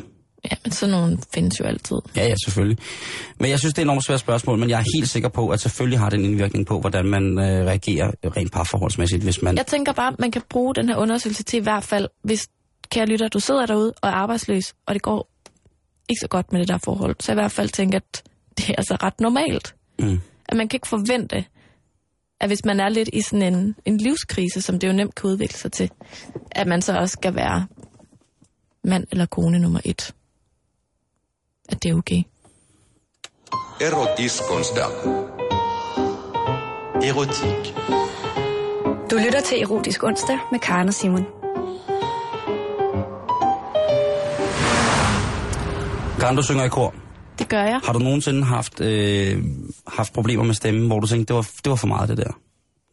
[0.51, 1.95] Ja, men sådan nogle findes jo altid.
[2.15, 2.77] Ja, ja, selvfølgelig.
[3.39, 5.49] Men jeg synes, det er et enormt svært spørgsmål, men jeg er helt sikker på,
[5.49, 9.57] at selvfølgelig har det en indvirkning på, hvordan man øh, reagerer rent parforholdsmæssigt, hvis man...
[9.57, 12.47] Jeg tænker bare, at man kan bruge den her undersøgelse til i hvert fald, hvis,
[12.89, 15.29] kære lytter, du sidder derude og er arbejdsløs, og det går
[16.09, 18.23] ikke så godt med det der forhold, så i hvert fald tænke, at
[18.57, 19.75] det er altså ret normalt.
[19.99, 20.19] Mm.
[20.49, 21.45] At man kan ikke forvente,
[22.41, 25.29] at hvis man er lidt i sådan en, en livskrise, som det jo nemt kan
[25.29, 25.91] udvikle sig til,
[26.51, 27.67] at man så også skal være
[28.83, 30.13] mand eller kone nummer et.
[31.69, 32.23] At det er okay.
[33.81, 34.83] Erotiskonsdag.
[37.03, 37.73] Erotik.
[39.11, 41.25] Du lytter til Erotisk Onsdag med Karen og Simon.
[46.19, 47.06] Karen, du synger i kor.
[47.39, 47.79] Det gør jeg.
[47.83, 49.43] Har du nogensinde haft, øh,
[49.87, 52.31] haft problemer med stemmen, hvor du tænkte, det var, det var for meget det der?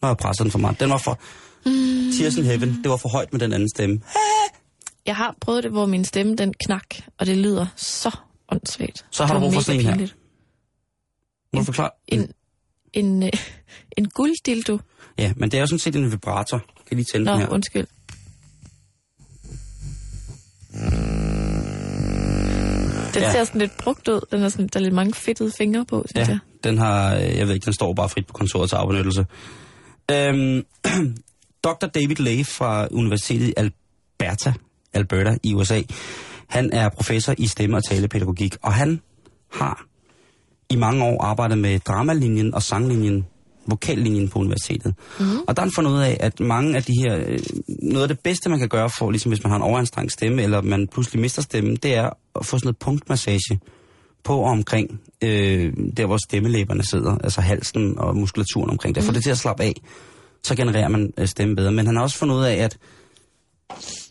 [0.03, 0.81] Har jeg presset den for meget.
[0.81, 1.19] Den var for...
[1.67, 2.13] Mm.
[2.19, 4.01] Tears in Heaven, det var for højt med den anden stemme.
[5.07, 8.17] Jeg har prøvet det, hvor min stemme den knak, og det lyder så
[8.49, 9.07] åndssvagt.
[9.11, 10.07] Så har du brug for sådan en her.
[11.53, 11.91] Må du forklare?
[12.09, 12.29] En,
[12.93, 13.31] en, øh,
[13.99, 14.79] en gulddildo.
[15.19, 16.59] Ja, men det er jo sådan set en vibrator.
[16.89, 17.49] Kan lige tænde Nå, den her?
[17.49, 17.87] undskyld.
[23.15, 23.33] Den Ja.
[23.33, 24.21] ser sådan lidt brugt ud.
[24.31, 26.39] Den er sådan, der er lidt mange fedtede fingre på, synes Ja, jeg.
[26.65, 29.27] den har, øh, jeg ved ikke, den står bare frit på kontoret til afbenyttelse.
[30.11, 30.63] Øhm,
[31.65, 31.87] Dr.
[31.95, 34.53] David Leigh fra Universitetet i Alberta,
[34.93, 35.83] Alberta i USA,
[36.49, 39.01] han er professor i stemme- og talepædagogik, og han
[39.53, 39.85] har
[40.71, 43.27] i mange år arbejdet med dramalinjen og sanglinjen,
[43.67, 44.95] vokallinjen på universitetet.
[45.21, 45.25] Mm.
[45.49, 47.39] Og der har han fundet ud af, at mange af de her, øh,
[47.83, 50.43] noget af det bedste, man kan gøre for, ligesom hvis man har en overanstrengt stemme,
[50.43, 52.11] eller man pludselig mister stemmen, det er
[52.41, 53.61] at få sådan noget punktmassage
[54.25, 59.05] på og omkring øh, der, hvor stemmelæberne sidder, altså halsen og muskulaturen omkring det.
[59.05, 59.75] Få det til at slappe af,
[60.43, 61.73] så genererer man øh, stemme bedre.
[61.73, 62.79] Men han har også fundet ud af, at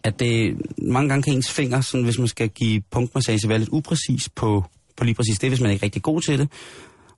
[0.03, 3.69] at det mange gange kan ens fingre, sådan, hvis man skal give punktmassage, være lidt
[3.71, 4.63] upræcis på,
[4.97, 6.49] på lige præcis det, hvis man ikke er rigtig god til det.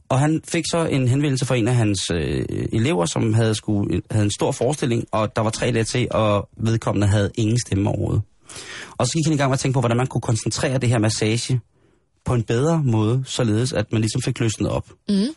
[0.10, 4.01] Og han fik så en henvendelse fra en af hans øh, elever, som havde, skulle,
[4.12, 7.89] havde en stor forestilling, og der var tre dage til, og vedkommende havde ingen stemme
[7.89, 8.22] overhovedet.
[8.97, 10.89] Og så gik han i gang med at tænke på, hvordan man kunne koncentrere det
[10.89, 11.60] her massage
[12.26, 14.89] på en bedre måde, således at man ligesom fik løsnet op.
[15.10, 15.28] Mm.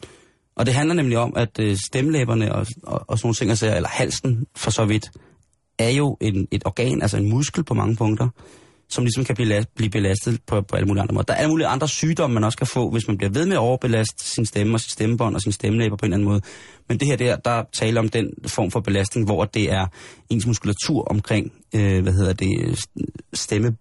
[0.56, 3.76] Og det handler nemlig om, at øh, stemmelæberne og, og, og sådan nogle ting, altså,
[3.76, 5.10] eller halsen for så vidt,
[5.78, 8.28] er jo en, et organ, altså en muskel på mange punkter,
[8.90, 11.24] som ligesom kan blive, last, blive belastet på, på alle mulige andre måder.
[11.24, 13.56] Der er alle mulige andre sygdomme, man også kan få, hvis man bliver ved med
[13.56, 16.40] at overbelaste sin stemme og sin stemmebånd og sin stemmelæber på en eller anden måde.
[16.88, 19.86] Men det her der, der taler om den form for belastning, hvor det er
[20.30, 22.78] ens muskulatur omkring, øh, hvad hedder det,
[23.32, 23.76] stemme,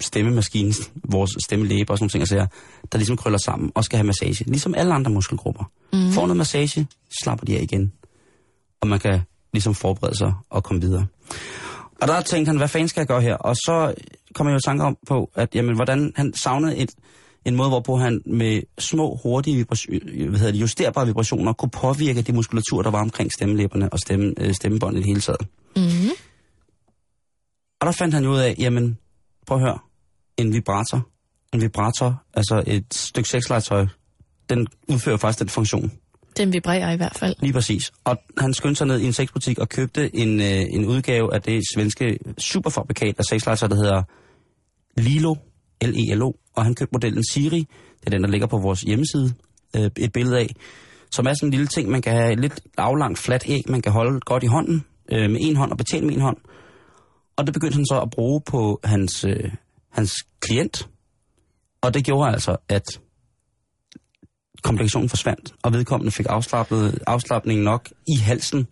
[0.00, 0.74] stemmemaskinen,
[1.08, 2.50] vores stemmelæber og sådan nogle ting,
[2.92, 4.44] der ligesom krøller sammen og skal have massage.
[4.44, 5.70] Ligesom alle andre muskelgrupper.
[5.92, 6.12] Mm.
[6.12, 6.86] Får noget massage,
[7.22, 7.92] slapper de af igen.
[8.80, 9.20] Og man kan
[9.52, 11.06] ligesom forberede sig og komme videre.
[12.04, 13.34] Og der tænkte han, hvad fanden skal jeg gøre her?
[13.34, 13.94] Og så
[14.34, 16.90] kom jeg jo i tanke om på, at jamen, hvordan han savnede et,
[17.44, 19.98] en måde, hvorpå han med små, hurtige vibration,
[20.28, 24.34] hvad hedder det, justerbare vibrationer kunne påvirke de muskulatur, der var omkring stemmelæberne og stemme,
[24.38, 25.40] øh, stemmebåndet i det hele taget.
[25.76, 26.10] Mm.
[27.80, 28.98] Og der fandt han jo ud af, jamen,
[29.46, 29.78] prøv at høre,
[30.36, 31.08] en vibrator,
[31.52, 33.86] en vibrator, altså et stykke sexlegetøj,
[34.50, 35.92] den udfører faktisk den funktion.
[36.36, 37.34] Den vibrerer i hvert fald.
[37.40, 37.92] Lige præcis.
[38.04, 41.42] Og han skyndte sig ned i en sexbutik og købte en, øh, en udgave af
[41.42, 44.02] det svenske superfabrikat af sexlegetøj, der hedder
[44.96, 45.34] Lilo,
[45.84, 46.32] L-E-L-O.
[46.54, 47.58] Og han købte modellen Siri,
[48.00, 49.34] det er den, der ligger på vores hjemmeside,
[49.76, 50.48] øh, et billede af,
[51.10, 53.82] som er sådan en lille ting, man kan have et lidt aflangt, fladt æg, man
[53.82, 56.36] kan holde godt i hånden, øh, med en hånd og betjene med en hånd.
[57.36, 59.52] Og det begyndte han så at bruge på hans, øh,
[59.90, 60.88] hans klient.
[61.80, 63.00] Og det gjorde altså, at
[64.64, 68.66] komplikationen forsvandt, og vedkommende fik afslappet, afslappning nok i halsen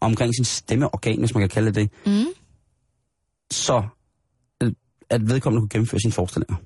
[0.00, 2.24] omkring sin stemmeorgan, hvis man kan kalde det Mm.
[3.52, 3.82] så
[4.62, 4.72] øh,
[5.10, 6.56] at vedkommende kunne gennemføre sine forestillinger.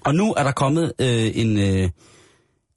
[0.00, 1.90] Og nu er der kommet øh, en, øh,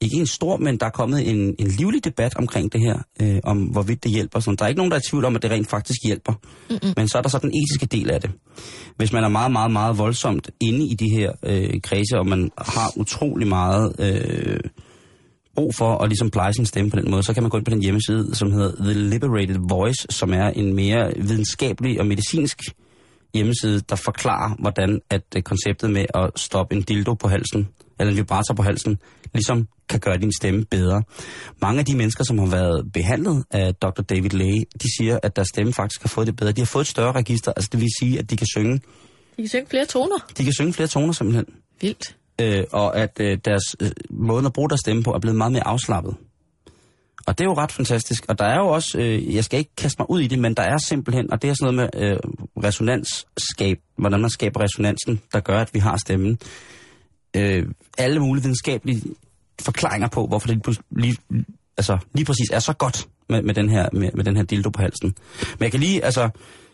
[0.00, 3.40] ikke en stor, men der er kommet en, en livlig debat omkring det her, øh,
[3.44, 4.40] om hvorvidt det hjælper.
[4.40, 4.56] Sådan.
[4.56, 6.32] Der er ikke nogen, der er i tvivl om, at det rent faktisk hjælper.
[6.70, 6.92] Mm-mm.
[6.96, 8.30] Men så er der så den etiske del af det.
[8.96, 12.50] Hvis man er meget, meget, meget voldsomt inde i de her øh, kredse, og man
[12.58, 14.60] har utrolig meget øh,
[15.54, 17.64] brug for at ligesom pleje sin stemme på den måde, så kan man gå ind
[17.64, 22.58] på den hjemmeside, som hedder The Liberated Voice, som er en mere videnskabelig og medicinsk
[23.34, 27.68] hjemmeside, der forklarer, hvordan at øh, konceptet med at stoppe en dildo på halsen,
[28.00, 28.98] eller en vibrator på halsen,
[29.34, 31.02] ligesom kan gøre din stemme bedre.
[31.62, 34.02] Mange af de mennesker, som har været behandlet af Dr.
[34.02, 36.52] David Lay, de siger, at deres stemme faktisk har fået det bedre.
[36.52, 38.74] De har fået et større register, altså det vil sige, at de kan synge,
[39.36, 40.16] De kan synge flere toner.
[40.38, 41.46] de kan synge flere toner simpelthen.
[41.80, 42.16] Vildt.
[42.40, 45.52] Øh, og at øh, deres øh, måde at bruge deres stemme på er blevet meget
[45.52, 46.14] mere afslappet.
[47.26, 48.24] Og det er jo ret fantastisk.
[48.28, 50.54] Og der er jo også, øh, jeg skal ikke kaste mig ud i det, men
[50.54, 52.16] der er simpelthen, og det er sådan noget med øh,
[52.64, 56.38] resonansskab, hvordan man skaber resonansen, der gør, at vi har stemmen.
[57.36, 57.66] Øh,
[57.98, 59.02] alle mulige videnskabelige
[59.60, 61.16] forklaringer på, hvorfor det lige,
[61.76, 64.70] altså, lige præcis er så godt med, med, den her, med, med den her dildo
[64.70, 65.14] på halsen.
[65.40, 66.28] Men jeg kan lige, altså,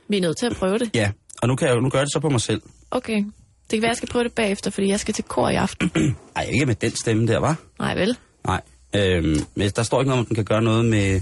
[0.08, 0.90] Vi er nødt til at prøve det.
[0.94, 1.10] ja,
[1.42, 2.62] og nu kan jeg nu gør jeg det så på mig selv.
[2.90, 3.16] Okay.
[3.16, 5.90] Det kan være, jeg skal prøve det bagefter, fordi jeg skal til kor i aften.
[6.36, 7.56] Ej, ikke med den stemme der, var.
[7.78, 8.16] Nej, vel?
[8.46, 8.60] Nej.
[8.94, 11.20] Øhm, men der står ikke noget om, at den kan gøre noget med,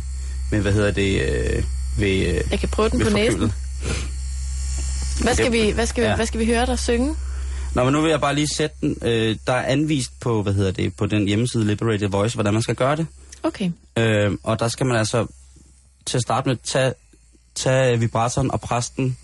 [0.53, 1.65] med hvad hedder det, øh,
[1.99, 3.33] ved, øh, Jeg kan prøve den på næsen.
[3.33, 3.55] forkølet.
[5.23, 6.17] Hvad skal vi, hvad skal vi, Ja.
[6.17, 7.15] hvad skal vi høre dig synge?
[7.75, 8.97] Nå, men nu vil jeg bare lige sætte den.
[9.03, 12.63] Øh, der er anvist på, hvad hedder det, på den hjemmeside Liberated Voice, hvordan man
[12.63, 13.07] skal gøre det.
[13.43, 13.71] Okay.
[13.99, 15.27] Øh, og der skal man altså
[16.07, 16.93] til at starte med tage,
[17.55, 19.17] tage vibratoren og presse den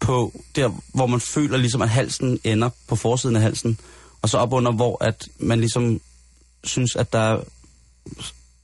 [0.00, 3.78] på der, hvor man føler ligesom, at halsen ender på forsiden af halsen.
[4.22, 6.00] Og så op under, hvor at man ligesom
[6.64, 7.40] synes, at der er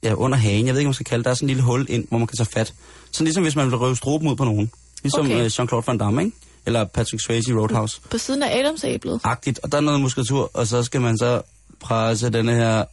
[0.03, 1.49] ja, under hagen, jeg ved ikke, hvad man skal kalde det, der er sådan en
[1.49, 2.73] lille hul ind, hvor man kan tage fat.
[3.11, 4.71] Sådan ligesom hvis man vil røve struben ud på nogen.
[5.03, 5.35] Ligesom Okay.
[5.35, 5.49] okay.
[5.49, 6.37] Jean-Claude Van Damme, ikke?
[6.69, 8.01] Eller Patrick Swayze Roadhouse.
[8.09, 9.21] På siden af Adamsæblet.
[9.23, 9.59] Agtigt.
[9.63, 11.41] Og der er noget muskulatur, og så skal man så
[11.79, 12.85] presse denne her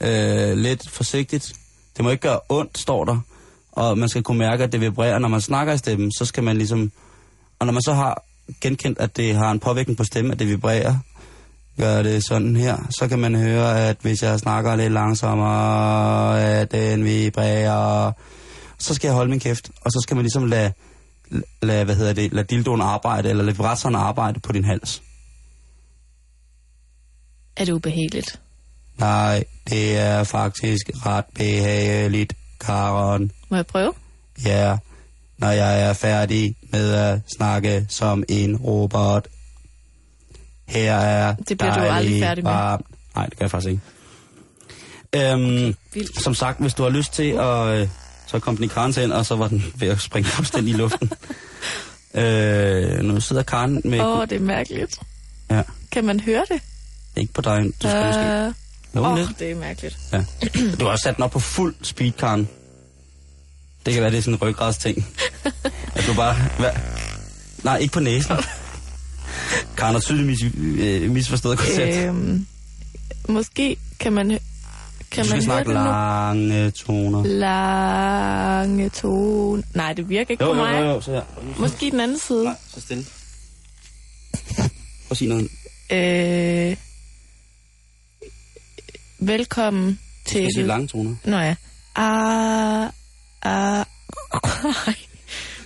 [0.00, 1.52] øh, lidt forsigtigt.
[1.96, 3.20] Det må ikke gøre ondt, står der.
[3.72, 5.18] Og man skal kunne mærke, at det vibrerer.
[5.18, 6.92] Når man snakker i stemmen, så skal man ligesom...
[7.58, 8.24] Og når man så har
[8.60, 10.94] genkendt, at det har en påvirkning på stemmen, at det vibrerer,
[11.80, 16.72] gør det sådan her, så kan man høre, at hvis jeg snakker lidt langsommere, at
[16.72, 18.12] den vibrerer.
[18.78, 20.72] Så skal jeg holde min kæft, og så skal man ligesom lade,
[21.62, 25.02] lade hvad hedder det, lade dildoen arbejde, eller lade vibratoren arbejde på din hals.
[27.56, 28.40] Er det ubehageligt?
[28.98, 33.32] Nej, det er faktisk ret behageligt, Karen.
[33.48, 33.92] Må jeg prøve?
[34.44, 34.78] Ja,
[35.38, 39.28] når jeg er færdig med at snakke som en robot.
[40.68, 42.52] Her er Det bliver du aldrig færdig med.
[42.52, 42.86] varmt.
[43.14, 43.82] Nej, det kan jeg faktisk ikke.
[45.32, 46.22] Øhm, Vildt.
[46.22, 47.88] som sagt, hvis du har lyst til at...
[48.28, 50.76] Så kom den i Karens ind, og så var den ved at springe fuldstændig i
[50.76, 51.10] luften.
[52.22, 54.00] øh, nu sidder Karen med...
[54.00, 54.98] Åh, oh, det er mærkeligt.
[55.50, 55.62] Ja,
[55.92, 56.60] Kan man høre det?
[57.16, 57.62] ikke på dig.
[57.82, 58.20] Du skal måske...
[58.20, 58.52] Øh,
[58.94, 59.28] Jo, Åh, lidt.
[59.28, 59.98] oh, det er mærkeligt.
[60.12, 60.24] Ja.
[60.80, 62.48] Du har også sat den op på fuld speed, Karen.
[63.86, 65.06] Det kan være, det er sådan en ryggradsting.
[65.94, 66.36] At du bare...
[66.58, 66.70] Hvad?
[67.64, 68.36] Nej, ikke på næsen.
[69.76, 71.96] Karen har tydeligt mis, øh, misforstået koncept.
[71.96, 72.46] Øh, Øhm,
[73.28, 74.38] måske kan man,
[75.10, 77.24] kan du man skal høre snakke lange toner.
[77.24, 79.62] Lange tone.
[79.74, 80.80] Nej, det virker ikke Jo, på jo, mig.
[80.80, 81.22] jo, jo, så her.
[81.58, 82.44] Måske den anden side.
[82.44, 83.04] Nej, så stille.
[84.56, 85.48] Prøv at sige noget.
[85.92, 86.76] Øh,
[89.18, 89.88] velkommen
[90.24, 90.64] Du skal sige til...
[90.66, 91.14] lange toner.
[91.24, 91.54] Nå ja.
[91.96, 92.90] Ah,
[93.42, 93.84] ah.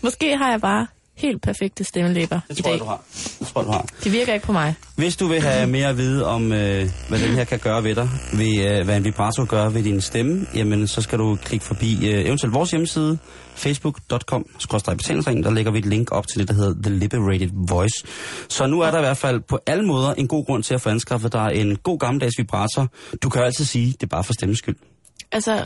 [0.03, 0.86] Måske har jeg bare
[1.23, 2.73] helt perfekte stemmelæber Det i tror dag.
[2.73, 3.03] jeg, du har.
[3.39, 3.87] Det tror du har.
[4.05, 4.75] Det virker ikke på mig.
[4.97, 7.95] Hvis du vil have mere at vide om, øh, hvad den her kan gøre ved
[7.95, 11.64] dig, ved, øh, hvad en vibrator gør ved din stemme, jamen så skal du klikke
[11.64, 13.18] forbi øh, eventuelt vores hjemmeside,
[13.55, 14.47] facebook.com,
[14.97, 18.05] betalingsringen, der lægger vi et link op til det, der hedder The Liberated Voice.
[18.49, 20.81] Så nu er der i hvert fald på alle måder en god grund til at
[20.81, 22.89] få anskaffet dig en god gammeldags vibrator.
[23.23, 24.77] Du kan altid sige, det er bare for stemmes skyld.
[25.33, 25.64] Altså,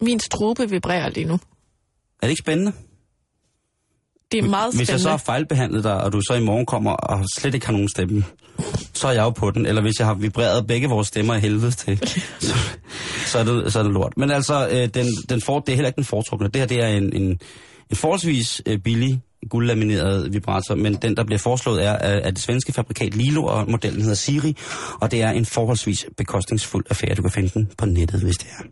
[0.00, 1.34] min strube vibrerer lige nu.
[1.34, 1.38] Er
[2.22, 2.72] det ikke spændende?
[4.32, 5.02] Det er meget Hvis jeg spændende.
[5.02, 7.88] så har fejlbehandlet dig, og du så i morgen kommer og slet ikke har nogen
[7.88, 8.24] stemme,
[8.94, 9.66] så er jeg jo på den.
[9.66, 11.98] Eller hvis jeg har vibreret begge vores stemmer i helvede til,
[12.40, 12.54] så,
[13.26, 14.12] så, er, det, så er det lort.
[14.16, 16.48] Men altså, øh, den, den for, det er heller ikke den foretrukne.
[16.48, 17.40] Det her det er en, en,
[17.90, 19.20] en forholdsvis øh, billig
[19.50, 23.70] guldlamineret vibrator, men den, der bliver foreslået, er af af det svenske fabrikat Lilo, og
[23.70, 24.56] modellen hedder Siri,
[25.00, 27.14] og det er en forholdsvis bekostningsfuld affære.
[27.14, 28.62] Du kan finde den på nettet, hvis det er.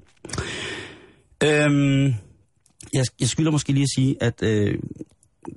[1.43, 2.15] Øhm,
[2.93, 4.75] jeg, jeg skylder måske lige at sige, at øh,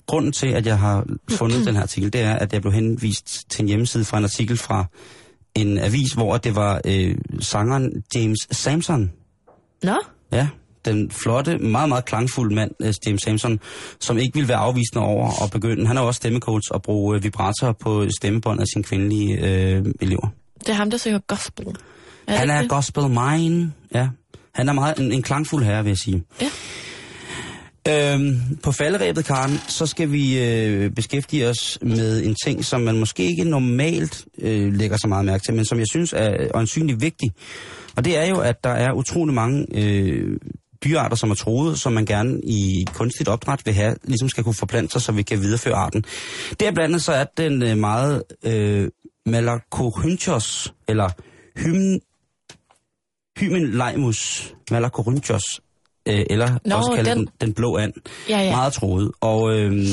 [0.07, 3.49] grunden til, at jeg har fundet den her artikel, det er, at jeg blev henvist
[3.49, 4.85] til en hjemmeside fra en artikel fra
[5.55, 9.11] en avis, hvor det var øh, sangeren James Samson.
[9.83, 9.95] Nå,
[10.31, 10.47] Ja,
[10.85, 13.59] den flotte, meget, meget klangfulde mand, øh, James Samson,
[13.99, 15.87] som ikke ville være afvisende over at begynde.
[15.87, 19.85] Han er jo også stemmecoach og bruge øh, vibratorer på stemmebåndet af sine kvindelige øh,
[20.01, 20.27] elever.
[20.59, 21.65] det er ham, der synger gospel.
[22.27, 22.69] Er Han er det?
[22.69, 24.07] gospel mine, ja.
[24.53, 26.23] Han er meget en, en klangfuld herre, vil jeg sige.
[26.41, 26.49] Ja.
[27.87, 32.99] Øhm, på falderæbet, Karen, så skal vi øh, beskæftige os med en ting, som man
[32.99, 37.01] måske ikke normalt øh, lægger så meget mærke til, men som jeg synes er åndsynligt
[37.01, 37.31] vigtig.
[37.95, 40.37] Og det er jo, at der er utrolig mange øh,
[40.83, 44.53] dyrearter, som er troet, som man gerne i kunstigt opdræt vil have, ligesom skal kunne
[44.53, 46.03] forplante sig, så vi kan videreføre arten.
[46.59, 48.89] Der blandt andet så er den øh, meget øh,
[49.25, 51.09] Malacorynchos, eller
[51.59, 51.99] hym,
[53.39, 55.43] Hymenleimus malacorynchos,
[56.07, 57.25] øh, eller Nå, også kaldet den.
[57.25, 57.93] den, den blå and.
[58.29, 58.51] Ja, ja.
[58.51, 59.11] Meget troet.
[59.21, 59.85] Og øh,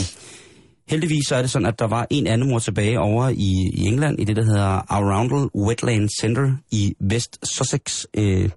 [0.89, 4.21] heldigvis så er det sådan, at der var en andemor tilbage over i, i England,
[4.21, 8.05] i det, der hedder Arundel Wetland Center i West Sussex.
[8.15, 8.51] Øh,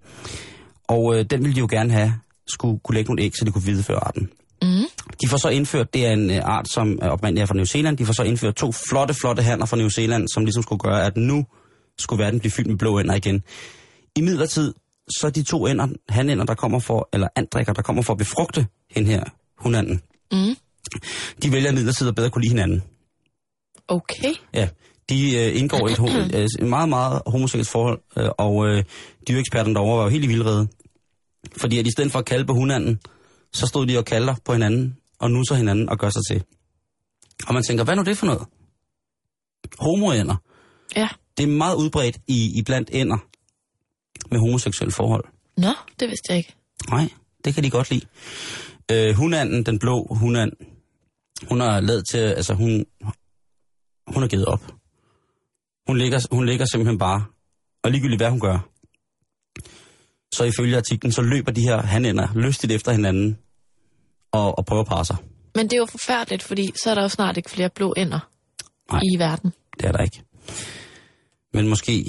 [0.87, 2.13] og øh, den ville de jo gerne have,
[2.47, 4.29] skulle kunne lægge nogle æg, så de kunne videreføre arten.
[4.61, 4.85] Mm.
[5.23, 7.65] De får så indført, det er en øh, art, som er oprindeligt er fra New
[7.65, 10.79] Zealand, de får så indført to flotte, flotte hanner fra New Zealand, som ligesom skulle
[10.79, 11.45] gøre, at nu
[11.99, 13.43] skulle verden blive fyldt med blå ender igen.
[14.15, 14.73] I midlertid,
[15.09, 18.67] så de to ender, hanænder, der kommer for, eller andrikker, der kommer for at befrugte
[18.89, 19.23] hende her,
[19.57, 20.01] hunanden,
[20.31, 20.55] Mm.
[21.43, 22.83] de vælger midlertid at bedre kunne lide hinanden.
[23.87, 24.33] Okay.
[24.53, 24.69] Ja,
[25.09, 25.99] de øh, indgår i et,
[26.35, 28.83] øh, et meget, meget homoseksuelt forhold, øh, og øh,
[29.27, 30.67] dyreeksperterne derovre var jo helt i vildrede.
[31.57, 32.99] Fordi at i stedet for at kalde på hunanden,
[33.53, 36.43] så stod de og kalder på hinanden, og nusser hinanden og gør sig til.
[37.47, 38.41] Og man tænker, hvad er nu det for noget?
[39.79, 40.35] Homoænder.
[40.95, 41.09] Ja.
[41.37, 43.17] Det er meget udbredt i, i blandt ænder
[44.31, 45.23] med homoseksuelle forhold.
[45.57, 46.55] Nå, det vidste jeg ikke.
[46.89, 47.09] Nej,
[47.45, 48.05] det kan de godt lide.
[48.91, 50.51] Øh, hunanden, den blå hunand,
[51.49, 52.85] hun har lavet til, altså hun,
[54.07, 54.61] hun har givet op.
[55.87, 57.25] Hun ligger, hun ligger simpelthen bare,
[57.83, 58.69] og ligegyldigt hvad hun gør,
[60.33, 63.37] så ifølge artiklen, så løber de her hanænder lystigt efter hinanden
[64.31, 65.17] og, og prøver at parre sig.
[65.55, 68.19] Men det er jo forfærdeligt, fordi så er der jo snart ikke flere blå ender
[68.91, 69.01] Nej.
[69.13, 69.53] i verden.
[69.79, 70.23] Det er der ikke.
[71.53, 72.05] Men måske,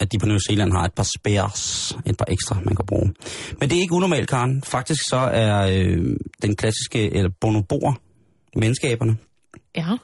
[0.00, 3.14] at de på New Zealand har et par spares, et par ekstra, man kan bruge.
[3.60, 4.62] Men det er ikke unormalt, Karen.
[4.62, 7.98] Faktisk så er øh, den klassiske, eller bonobor,
[8.56, 9.16] menneskaberne,
[9.76, 9.96] Ja.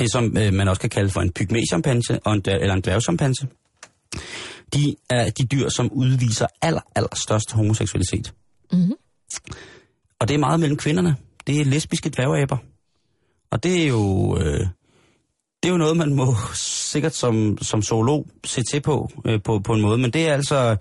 [0.00, 1.32] det som øh, man også kan kalde for en
[2.48, 3.46] dvær- eller en dværgchimpanse,
[4.74, 8.34] de er de dyr, som udviser aller, aller størst homoseksualitet.
[8.72, 8.92] Mhm.
[10.20, 11.16] Og det er meget mellem kvinderne.
[11.46, 12.56] Det er lesbiske dværgaber.
[13.50, 14.38] Og det er jo...
[14.40, 14.66] Øh,
[15.62, 19.58] det er jo noget, man må sikkert som, som zoolog se til på, øh, på,
[19.58, 19.98] på en måde.
[19.98, 20.76] Men det er altså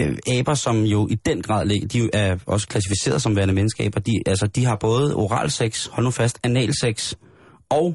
[0.00, 4.00] øh, aber, som jo i den grad ligger, de er også klassificeret som værende menneskeaber.
[4.00, 7.14] De, altså, de har både oralsex, hold nu fast, analsex
[7.70, 7.94] og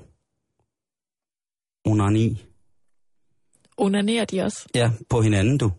[1.86, 2.46] onani.
[3.78, 4.68] Onanerer de også?
[4.76, 5.72] Ja, på hinanden, du.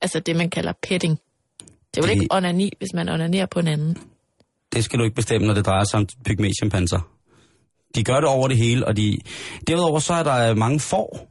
[0.00, 1.18] Altså det, man kalder petting.
[1.94, 3.96] Det er Det- ikke onani, hvis man onanerer på en anden.
[4.72, 7.00] Det skal du ikke bestemme, når det drejer sig om pygmæchimpanser.
[7.94, 9.18] De gør det over det hele, og de...
[9.66, 11.28] Derudover så er der mange får,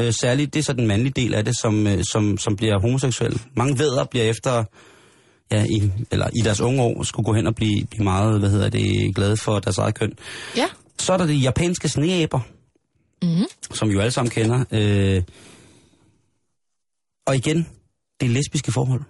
[0.00, 2.80] øh, særligt det er så den mandlige del af det, som, øh, som, som bliver
[2.80, 3.38] homoseksuelle.
[3.56, 4.64] Mange vædder bliver efter,
[5.52, 8.50] ja, i, eller i deres unge år, skulle gå hen og blive, blive meget, hvad
[8.50, 10.12] hedder det, glade for deres eget køn.
[10.56, 10.66] Ja.
[10.98, 12.40] Så er der de japanske sneaber,
[13.22, 13.46] Mm-hmm.
[13.74, 14.64] som vi jo alle sammen kender.
[14.72, 15.22] Øh,
[17.26, 17.68] og igen,
[18.20, 19.02] det er lesbiske forhold.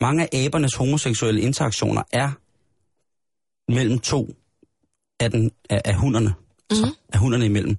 [0.00, 2.30] Mange af abernes homoseksuelle interaktioner er
[3.72, 4.34] mellem to
[5.20, 6.34] af, den, af, af hunderne.
[6.72, 6.94] Så, Mhm.
[7.12, 7.76] af hunderne imellem.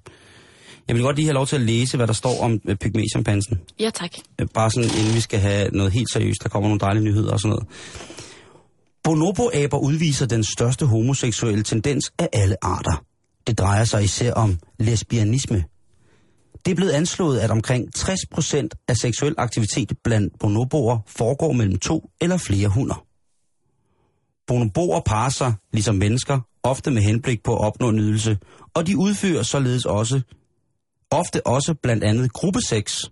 [0.88, 3.60] Jeg vil godt lige have lov til at læse, hvad der står om øh, pygmæchimpansen.
[3.80, 4.10] Ja, tak.
[4.40, 6.42] Øh, Bare sådan, inden vi skal have noget helt seriøst.
[6.42, 7.66] Der kommer nogle dejlige nyheder og sådan noget.
[9.04, 13.04] Bonobo-aber udviser den største homoseksuelle tendens af alle arter.
[13.46, 15.64] Det drejer sig især om lesbianisme.
[16.64, 22.10] Det er blevet anslået, at omkring 60% af seksuel aktivitet blandt bonoboer foregår mellem to
[22.20, 23.04] eller flere hunder.
[24.46, 28.38] Bonoboer parer sig, ligesom mennesker, ofte med henblik på at opnå nydelse,
[28.74, 30.20] og de udfører således også,
[31.10, 33.02] ofte også blandt andet gruppesex,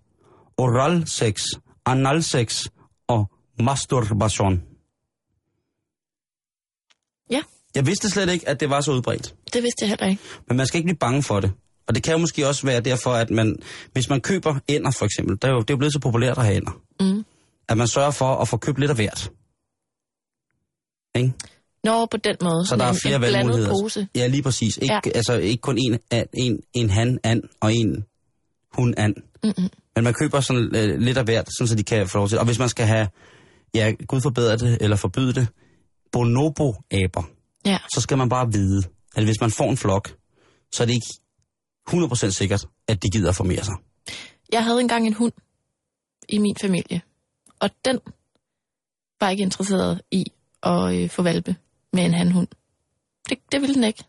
[0.57, 1.43] oralsex,
[1.87, 2.66] analsex
[3.09, 3.31] og
[3.62, 4.62] masturbation.
[7.31, 7.41] Ja,
[7.74, 9.35] Jeg vidste slet ikke, at det var så udbredt.
[9.53, 10.22] det vidste jeg heller ikke.
[10.49, 11.53] Men man skal ikke blive bange for det.
[11.89, 13.57] Og det kan jo måske også være derfor, at man,
[13.93, 16.39] hvis man køber ænder for eksempel, der er jo, det er jo blevet så populært
[16.39, 17.24] at have ænder, Mm.
[17.68, 19.31] at man sørger for at få købt lidt af hvert.
[21.15, 21.33] Ikke?
[21.85, 22.67] Nå, på den måde.
[22.67, 23.71] Så der er flere en valgmuligheder.
[23.71, 24.09] pose.
[24.15, 24.77] Ja, lige præcis.
[24.77, 25.11] Ikke, Ja.
[25.15, 25.99] Altså ikke kun en,
[26.33, 28.05] en, en han and og en
[28.73, 29.15] hun and.
[29.45, 29.69] Mm-mm.
[29.95, 32.39] Men man køber sådan øh, lidt af hvert, sådan så de kan få lov til.
[32.39, 33.09] Og hvis man skal have,
[33.75, 35.49] ja, Gud forbedre det, eller forbyde det,
[36.13, 37.23] bonobo-aber,
[37.67, 37.79] Ja.
[37.95, 38.83] så skal man bare vide,
[39.17, 40.15] at hvis man får en flok,
[40.73, 41.07] så er det ikke
[41.91, 43.75] 100% sikkert, at de gider at formere sig.
[44.53, 45.33] Jeg havde engang en hund
[46.29, 47.01] i min familie,
[47.61, 47.99] og den
[49.21, 50.25] var ikke interesseret i
[50.63, 51.57] at øh, få valpe
[51.93, 52.49] med en handhund.
[53.29, 54.05] Det, det ville den ikke.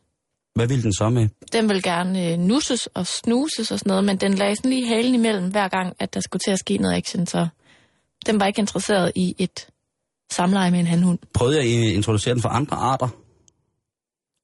[0.55, 1.27] Hvad ville den så med?
[1.53, 4.87] Den vil gerne øh, nusses og snuses og sådan noget, men den lagde sådan lige
[4.87, 7.47] halen imellem hver gang, at der skulle til at ske noget action, så
[8.25, 9.67] den var ikke interesseret i et
[10.31, 11.19] samleje med en handhund.
[11.33, 13.07] Prøvede jeg at introducere den for andre arter?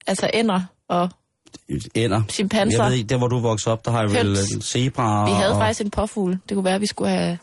[0.06, 1.08] Altså ænder og
[1.94, 2.22] Ænder.
[2.30, 2.82] chimpanser.
[2.82, 4.54] Jeg ved ikke, der hvor du voksede op, der har jeg vel Høns.
[4.56, 5.58] øh, zebra Vi havde og...
[5.60, 6.32] faktisk en påfugl.
[6.48, 7.38] Det kunne være, at vi skulle have...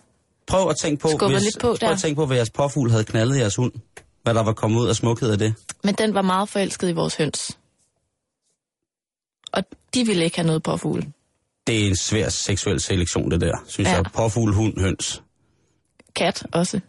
[0.48, 3.04] Prøv at tænke på, hvis, lidt på prøv at tænke på, hvad jeres påfugl havde
[3.04, 3.72] knaldet jeres hund.
[4.26, 5.54] Hvad der var kommet ud af smukhed af det.
[5.84, 7.58] Men den var meget forelsket i vores høns.
[9.54, 9.64] Og
[9.94, 11.06] de ville ikke have noget påfugl.
[11.68, 13.96] Det er en svær seksuel selektion, det der, synes Ja.
[13.96, 14.06] jeg.
[14.14, 15.24] Påfugl, hund, høns.
[16.16, 16.80] Kat også.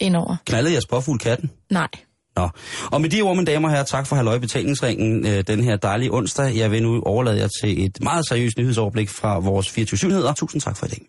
[0.00, 0.36] Indover.
[0.46, 1.50] Knaldede jeres påfugl katten?
[1.70, 1.88] Nej.
[2.36, 2.48] Nå.
[2.92, 5.76] Og med de ord, mine damer og herrer, tak for halløj betalingsringen øh, den her
[5.76, 6.56] dejlige onsdag.
[6.56, 10.32] Jeg vil nu overlade jer til et meget seriøst nyhedsoverblik fra vores 24 nyheder.
[10.32, 11.06] Tusind tak for i dag.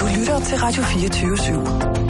[0.00, 2.09] Du lytter til Radio 24 /7.